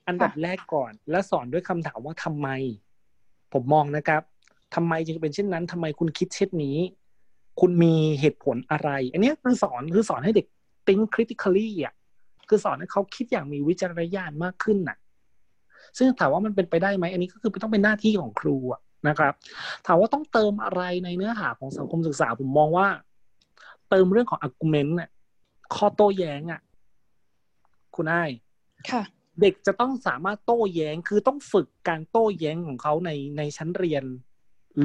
[0.07, 2.47] อันดับแรกก่อน และสอนด้วยคำถามว่าทำไม
[3.53, 4.21] ผมมองนะครับ
[4.75, 6.77] ทำไมจึงเป็นเช่นนั้นทำไมคุณคิดเช่นนี้
[7.59, 10.45] คุณมีเหตุผลอะไร อันนี้คือสอนคือสอนให้เด็ก
[10.87, 11.93] think critically อะ
[12.49, 14.97] คือสอนให้เขาคิดอย่างมีวิจารณญาณมากขึ้นน่ะ
[15.97, 18.57] ซึ่งถามว่ามันเป็นไปได้ไหมอันนี้ก็คือต้องเป็นหน้าที่ของครู
[19.07, 19.33] นะครับ
[19.85, 22.87] ถามว่าต้องเติมอะไรในเนื้อหาของสังคมศึกษาผมมองว่า
[23.89, 25.09] เติมเรื่องของ argument เนี่ย
[25.75, 26.61] ข้อโต้แย้งอะ
[27.95, 28.23] คุณไอ้
[28.91, 29.03] ค่ะ
[29.41, 34.03] เด็กจะต้องสามารถโต้แย้งคือต้องฝึกการโต้แย้งของเขาในในชั้นเรียน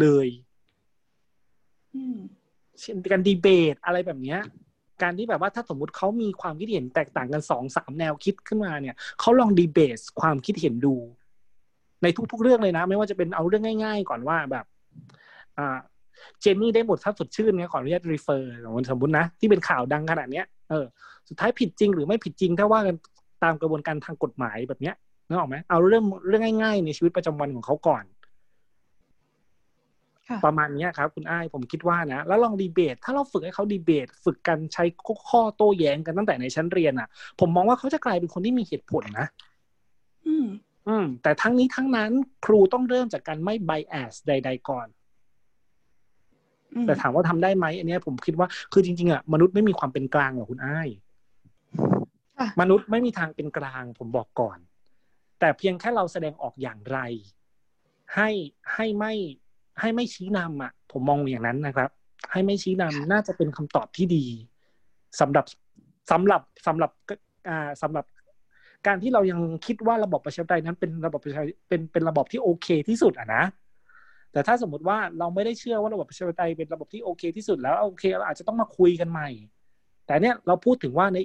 [0.00, 0.28] เลย
[2.80, 4.40] เช่นการดีเบตอะไรแบบเนี้ย
[5.02, 10.94] การที่แบบว่าถ้าสมมุติเขามีความคิดเห็นแตกต่างกันสองสามแนวคิดขึ้นมาเนี่ยเขาลองดีเบตความคิดเห็นดู
[12.02, 14.64] ในทุก ๆ เรื่องเลยนะ ไม่ว่าจะเป็นเอาเรื่องง่าย ๆ ก่อนว่าแบบ
[15.58, 15.78] อ่า
[16.40, 20.86] เจนนี่ได้หมดถ้าสดชื่นเนี่ยขออนุญาตรีเฟอร์สมมตินะที่เป็นข่าวดังขนาดเนี้ยเออ
[21.28, 24.94] สุดท้ายผิดจริงหรือไม่ผิดจริงถ้าว่ากันตามกระบวนการทางกฎหมายแบบเนี้ย
[25.28, 28.04] นึกออกไหมเอาเรื่องเรื่องง่ายๆ ในชีวิตประจำวันของเขาก่อน
[30.44, 34.84] ประมาณนี้ครับ คุณอ้ายผมคิดว่านะแล้วลองดีเบต ถ้าเราฝึกให้เขาดีเบต ฝึกกันใช้
[35.28, 37.08] ข้อโต้แย้งกันตั้งแต่ในชั้นเรียนอะ
[37.40, 39.26] ผมมองว่าเขาจะกลายเป็นคนที่มีเหตุผลนะ
[40.26, 40.46] อืม
[40.88, 42.10] อืม แต่ทั้งนี้ทั้งนั้น
[42.44, 44.86] ครูต้องเริ่มจากการไม่ไบแอสใด ๆ ก่อน
[46.86, 50.88] แต่ถามว่าทำได้ไหมอันนี้ผมคิดว่าคือจริงๆอะมนุษย์ไม่มีความเป็นกลางหรอกคุณอ้าย
[52.60, 54.58] มนุษย์ไม่มีทางเป็นกลางผมบอกก่อน
[55.40, 56.98] แต่เพียงแค่เราแสดงออกอย่างไร
[58.14, 58.30] ให้
[58.74, 59.12] ให้ไม่
[59.80, 61.90] ให้ไม่ชี้นำอะ ผมมองอย่างนั้นนะครับ
[62.32, 64.24] ให้ไม่ชี้นำน่าจะเป็นคำตอบที่ดี
[65.20, 65.44] สำหรับ
[66.10, 66.90] สำหรับสำหรับ
[67.48, 68.04] อ่าสำหรับ
[68.86, 73.44] การที่เรายังคิดว่าระบบประชาธิปไตยนั้นเป็นระบบประชาเป็นเป็นระบบที่โอเคที่สุดอะนะ
[74.32, 79.28] แต่ถ้าสมมติว่าเราไม่ได้เชื่อว่าระบบประชาธิปไตยเป็นระบบที่โอเคที่สุดแล้วโอเคเราอาจจะต้องมาคุยกันใหม่
[80.06, 81.18] แต่เนี้ยเราพูดถึงว่าใน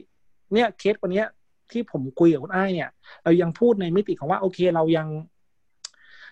[0.54, 1.24] เนี่ยเคสวันนี้
[1.72, 2.89] ที่ผมคุยกับคุณอ้ายเนี่ย
[3.24, 5.08] เรายังพูดในมิติของว่าโอเคเรายัง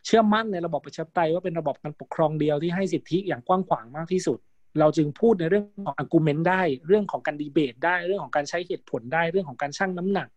[0.06, 4.38] เชื่อมั่นในระบบประชาธิปไตยว่าเป็นระบบการปกครองเดียวที่ให้สิทธิอย่างกว้างขวางมากที่สุด
[4.80, 10.28] เราจึงพูดในเรื่องของ argument ได้เรื่องของการดีเบตได้เรื่องของการใช้เหตุผลได้เรื่องของการชั่งน้ำหนัก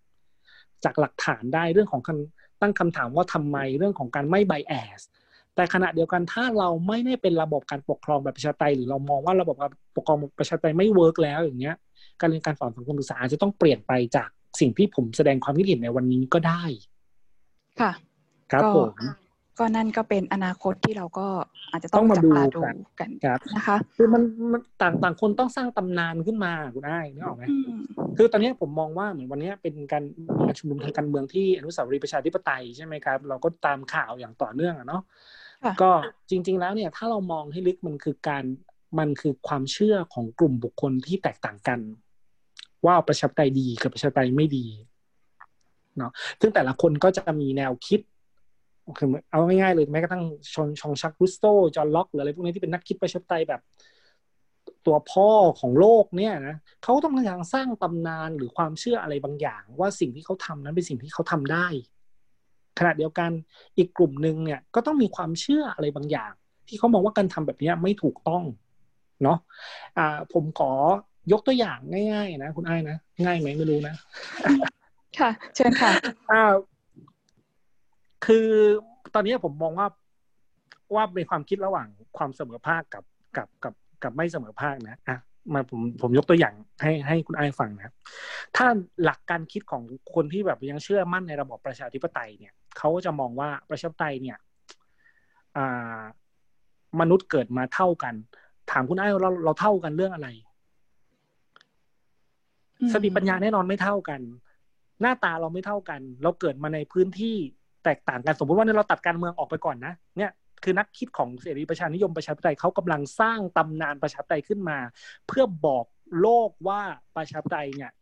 [0.84, 2.18] จากหลักฐานได้เรื่องของการ
[2.60, 5.00] ตั้งคำถามว่าทำไมเรื่องของการไม่ bias
[5.54, 11.76] แต่ขณะเดียวกันถ้าเราไม่ได้เป็นระบบการปกครองแบบประชาธิปไตยหรือเรามองว่าระบบการปกครองประชาธิปไตยไม่ work แล้วอย่างเงี้ย
[12.20, 14.28] การเรียนการสอนสังคมศึกษาจะต้องเปลี่ยนไปจาก
[14.60, 16.62] สิ่งที่ผมแสดงความคิดเห็นในวันนี้ก็ได้
[17.80, 17.92] ค่ะ
[18.52, 18.88] ครับผม
[19.58, 21.26] ก็นั่นก็เป็นอนาคตที่เราก็
[21.70, 22.60] อาจจะต้องจับตาดู
[23.00, 23.10] กัน
[23.56, 24.22] นะคะคือมัน
[24.52, 27.44] มันต่างต่างคนต้องสร้างตำนานขึ้นมาคุณได้นึกออกไหม
[28.16, 30.04] คือตอนนี้ผมมองว่าเหมือนวันนี้เป็นการ
[30.48, 35.02] ประชุมนุมทางการเมืองที่อนุสาวรีย์ประชาธิปไตยใช่ไหมครับเราก็ตามข่าวอย่างต่อเนื่องอะเนาะ
[35.82, 35.92] ก็
[36.30, 38.44] จริง ๆ แล้วเนี่ย ถ้าเรามองให้ลึกมันคือการ
[38.98, 41.80] มันคือความเชื่อของกลุ่มบุคคลที่แตกต่างกัน
[42.86, 44.66] ว่าประชาธิปไตยดีกับประชาธิปไตยไม่ดี
[45.98, 48.00] เนาะซึ่งแต่ละคนก็จะมีแนวคิด
[48.98, 51.44] คือเอาง่ายๆเลยแม้กระทั่งชอนชองชักรุสโต
[51.76, 53.60] จอห์นล็อกหรืออะไรพวกนี้ที่เป็นนักคิดประชาธิปไตยแบบ
[54.86, 55.28] ตัวพ่อ
[55.60, 61.66] ของโลกเนี่ยนะเขาต้องการสร้างตำนานหรือความเชื่ออะไรบางอย่าง ว่าสิ่งที่เขาทำนั้นเป็นสิ่งที่เขาทำได้
[62.78, 63.30] ขณะเดียวกัน
[63.78, 66.32] อีกกลุ่มหนึ่งเนี่ยก็ต้องมีความเชื่ออะไรบางอย่าง
[66.68, 68.42] ที่เขามองว่าการทำแบบนี้ไม่ถูกต้อง
[69.22, 69.38] เนาะ
[69.98, 70.70] อ่าผมขอ
[71.32, 71.78] ยกตัวอย่าง
[72.12, 73.94] ง่าย ๆ นะ คุณไอ้นะง่ายไหมไม่รู้นะ
[75.18, 75.92] ค่ะ เชิญค่ะ
[76.32, 76.52] อ่า
[78.26, 78.48] คือ
[79.14, 79.86] ตอนนี้ผมมองว่า
[80.94, 83.04] ว่าเป็นความคิดระหว่างความเสมอภาคกับ
[83.36, 85.18] กับกับกับไม่เสมอภาคนะอะ
[85.52, 87.94] มาผมผมยกตัวอย่างให้ให้คุณไอ้ฟังนะ
[88.56, 88.66] ถ้า
[89.04, 89.82] หลักการคิดของ
[90.14, 94.38] คนที่แบบยังเชื่อมั่นในระบบประชาธิปไตยเนี่ยเขาจะมองว่าประชาธิปไตยเนี่ย
[95.56, 96.00] อ่า
[97.00, 98.14] มนุษย์เกิดมาเท่ากัน
[98.70, 100.28] ถามคุณไอ้เราเราเท่ากันเรื่องอะไร
[102.92, 104.20] สติปัญญาแน่นอนไม่เท่ากัน
[105.00, 107.36] หน้าตาเราไม่เท่ากัน เราเกิดมาในพื้นที่
[107.84, 110.30] แตกต่างกันสมมติว่าเราตัดการเมืองออกไปก่อนนะเนี่ย
[110.64, 114.78] คือนักคิดของเสรีประชานิยมประชาธิปไตยเขากำลังสร้างตำนานประชาธิปไตยขึ้นมา
[115.26, 115.84] เพื่อบอก
[116.20, 116.82] โลกว่า
[117.16, 117.92] ประชาธิปไตยเนี่ย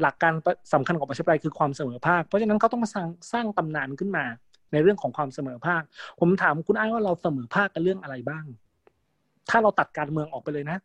[0.00, 0.32] หลักการ
[0.72, 4.24] สำคัญของประชาธิปไตยคือความเสมอภาค เพราะฉะนั้นเขาต้องมาสร้างสร้างตำนานขึ้นมา
[4.72, 5.82] ในเรื่องของความเสมอภาค
[6.20, 8.44] ผมถามคุณอ้ายว่าเราเสมอภาคกันเรื่องอะไรบ้าง
[9.50, 10.78] ถ้าเราตัดการเมืองออกไปเลยนะ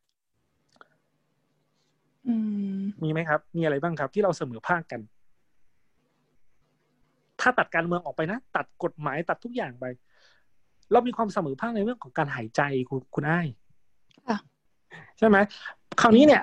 [3.03, 5.01] มีไหมครับ มีอะไรบ้างครับ ที่เราเสมอภาคกัน
[7.41, 9.85] ถ้าตัดการเมืองออกไปนะ ตัดกฎหมายตัดทุกอย่างไป
[10.91, 13.47] เรามีความเสมอภาคในเรื่องของการหายใจคุณคุณอ้าย
[15.17, 15.37] ใช่ไหม
[16.01, 16.41] คราวนี้เนี่ย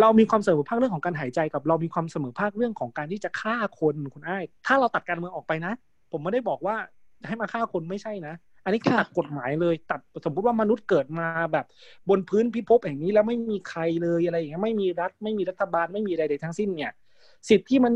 [0.00, 5.72] เรามีความเสมอภาคเรื่องของการหายใจกับ เรามีความเสมอภาคเรื่องของการที่จะฆ่าคนคุณอ้ายถ้าเราตัดการเมืองออกไปนะ
[6.12, 6.76] ผมไม่ได้บอกว่า
[7.26, 8.34] ให้มาฆ่าคนไม่ใช่นะ
[8.64, 11.66] อันนี้คือตัดกฎหมายเลยตัดสมมติว่ามนุษย์เกิดมาแบบ
[12.08, 16.92] บนพื้นพิภพแห่งนี้แล้วไม่มีใครเลยอะไรอย่างเงี้ยไม่มีรัฐไม่มีรัฐบาลไม่มีอะไรใดทั้งสิ้นเนี่ย
[17.48, 17.92] สิทธิ์ที่มัน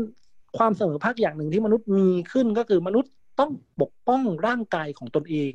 [0.57, 5.53] ความเสมอภาคอย่างหนึ่งที่มนุษย์มีขึ้นก็คือมนุษย์ต้องปกป้องร่างกายของตนเอง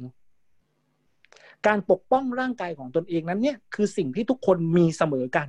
[1.66, 5.48] การปกป้องร่างกายของตนเองนั้นเนี่ยคือสิ่งที่ทุกคนมีเสมอกัน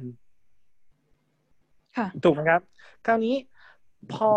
[1.97, 2.61] ค่ะ ถูกไหมครับ
[3.05, 3.36] คราวนี้
[4.14, 4.32] พอ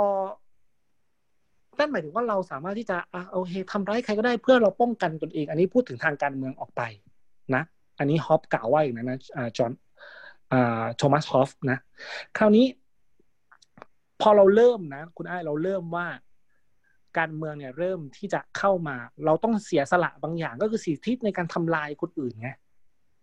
[1.78, 6.82] นั่นหมายถึงว่าเราสามารถที่จะอะโอเคทำร้ายใครก็ได้เพื่อเราป้องกันตนเอง อันนี้พูดถึงทางการเมืองออกไป
[7.54, 7.62] นะ
[7.98, 9.72] อันนี้ฮอปกล่าวไว้อย่างนั้นนะอ่าจอห์น
[10.52, 11.78] อ่าโทมัสฮอฟนะ
[12.38, 12.66] คราวนี้
[14.20, 16.06] พอเราเริ่มนะ คุณอ้ายเราเริ่มว่า
[17.18, 22.50] การเมืองเนี่ยเริ่มที่จะเข้ามา เราต้องเสียสละบางอย่าง ก็คือสิทธิในการทำลายคนอื่นไง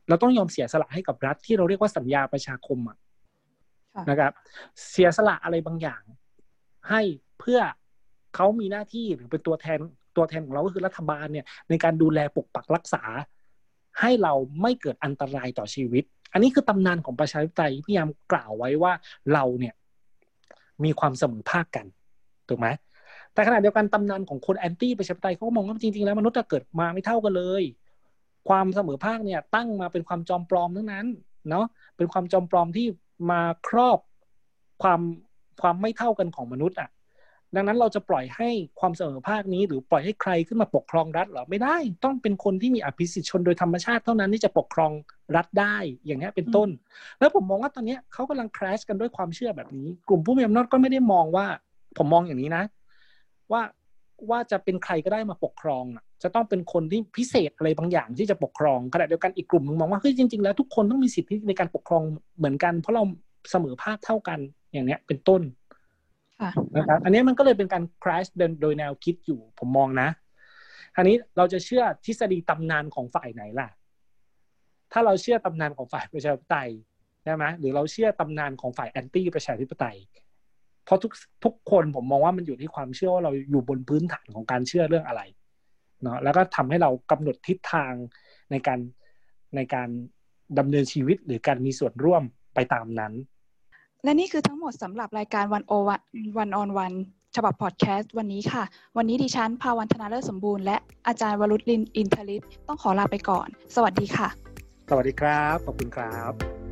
[0.10, 2.98] เราต้องยอมเสียสละให้กับรัฐที่เราเรียกว่าสัญญาประชาคมอะ
[3.96, 4.32] ค่ะนะครับ
[4.92, 6.02] เสียสละอะไรบางอย่าง
[6.90, 7.02] ให้
[7.40, 7.60] เพื่อ
[8.36, 9.80] เขามีหน้าที่หรือเป็นตัวแทน
[10.16, 13.04] ตัวแทนของเราก็คือรัฐบาลเนี่ยในการดูแลปกปักรักษา
[14.00, 18.94] ให้เราไม่เกิดอันตรายต่อชีวิต อันนี้คือตำนานของประชาธิปไตยพยายามกล่าวไว้ว่า
[19.34, 19.74] เราเนี่ย
[20.84, 21.86] มีความเสมอภาคกัน
[22.48, 22.68] ถูกไหม
[23.34, 27.64] แต่ขณะเดียวกันตำนานของคนแอนตี้ประชาธิปไตยเขาก็มองว่าจริงๆแล้วมนุษย์จะเกิดมาไม่เท่ากันเลย
[28.50, 31.06] ความเสมอภาคเนี่ยตั้งมาเป็นความจอมปลอมทั้งนั้น
[31.50, 31.66] เนาะ
[31.98, 32.88] เป็นความจอมปลอมที่
[33.32, 34.00] มาครอบ
[34.84, 35.02] ความ
[35.62, 36.90] ความไม่เท่ากันของมนุษย์อะ
[37.56, 44.92] ดังนั้นเราจะปล่อยให้ความเสมอภาคนี้ หรือปล่อยให้ใครขึ้นมาปกครองรัฐหรอไม่ได้ ต้องเป็นคนที่มีอภิสิทธิชนโดยธรรมชาติเท่านั้นที่จะปกครอง
[45.36, 45.76] รัฐได้
[46.06, 46.70] อย่างนี้เป็นต้น
[47.20, 51.46] แล้วผมมองว่าตอนนี้เขากำลังคราชกันด้วยความเชื่อแบบนี้ กลุ่มผู้มีอำนาจก็ไม่ได้มองว่า
[51.98, 52.64] ผมมองอย่างนี้นะ
[53.54, 53.64] ว่า
[54.30, 62.04] ว่าจะเป็นใครก็ได้มาปกครองอะจะต้องเป็นคนที่พิเศษอะไรบางอย่างที่จะปกครองขณะเดียวกันอีกกลุ่มหนึงมองว่าเฮ้ยจริง ๆ แล้วทุกคนต้องมีสิทธิในการปกครอง
[62.38, 63.04] เหมือนกัน เพราะเรา
[63.52, 64.40] เสมอภาคเท่ากัน
[64.74, 65.42] อย่างเนี้ยเป็นต้น
[66.42, 70.10] ค่ะนะครับอันนี้มันก็เลยเป็นการ crash โดยโดยแนวคิดอยู่ผมมองนะ
[70.98, 73.68] อันนี้เราจะเชื่อทฤษฎีตำนานของฝ่ายไหนล่ะ
[74.92, 76.70] ถ้าเราเชื่อตำนานของฝ่ายประชาธิปไตย
[77.24, 79.98] ใช่ไหมหรือเราเชื่อตำนานของฝ่ายแอนตี้ประชาธิปไตย
[80.86, 81.12] เพราะทุก
[81.44, 85.22] ทุกคนผมมองว่ามันอยู่ที่ความเชื่อว่าเราอยู่บนพื้นฐานของการเชื่อเรื่องอะไร
[86.02, 87.94] เนาะแล้วก็ทำให้เรากำหนดทิศทาง
[88.52, 88.80] ในการ
[89.56, 89.90] ในการ
[90.60, 92.24] ดำเนินชีวิตหรือการมีส่วนร่วม
[92.56, 93.14] ไปตามนั้น
[94.04, 95.74] และนี่คือทั้งหมดสำหรับรายการวันโอ
[96.38, 96.94] วันออนวัน
[97.36, 98.64] ฉบับพอดแคสต์วันนี้ค่ะ
[98.98, 100.78] วันนี้ดิฉันภาวันธนาเลิศสมบูรณ์และ
[101.08, 104.28] อาจารย์วรุษลินอินทริตต้องขอลาไปก่อน สวัสดีค่ะ
[104.90, 106.63] สวัสดีครับ ขอบคุณครับ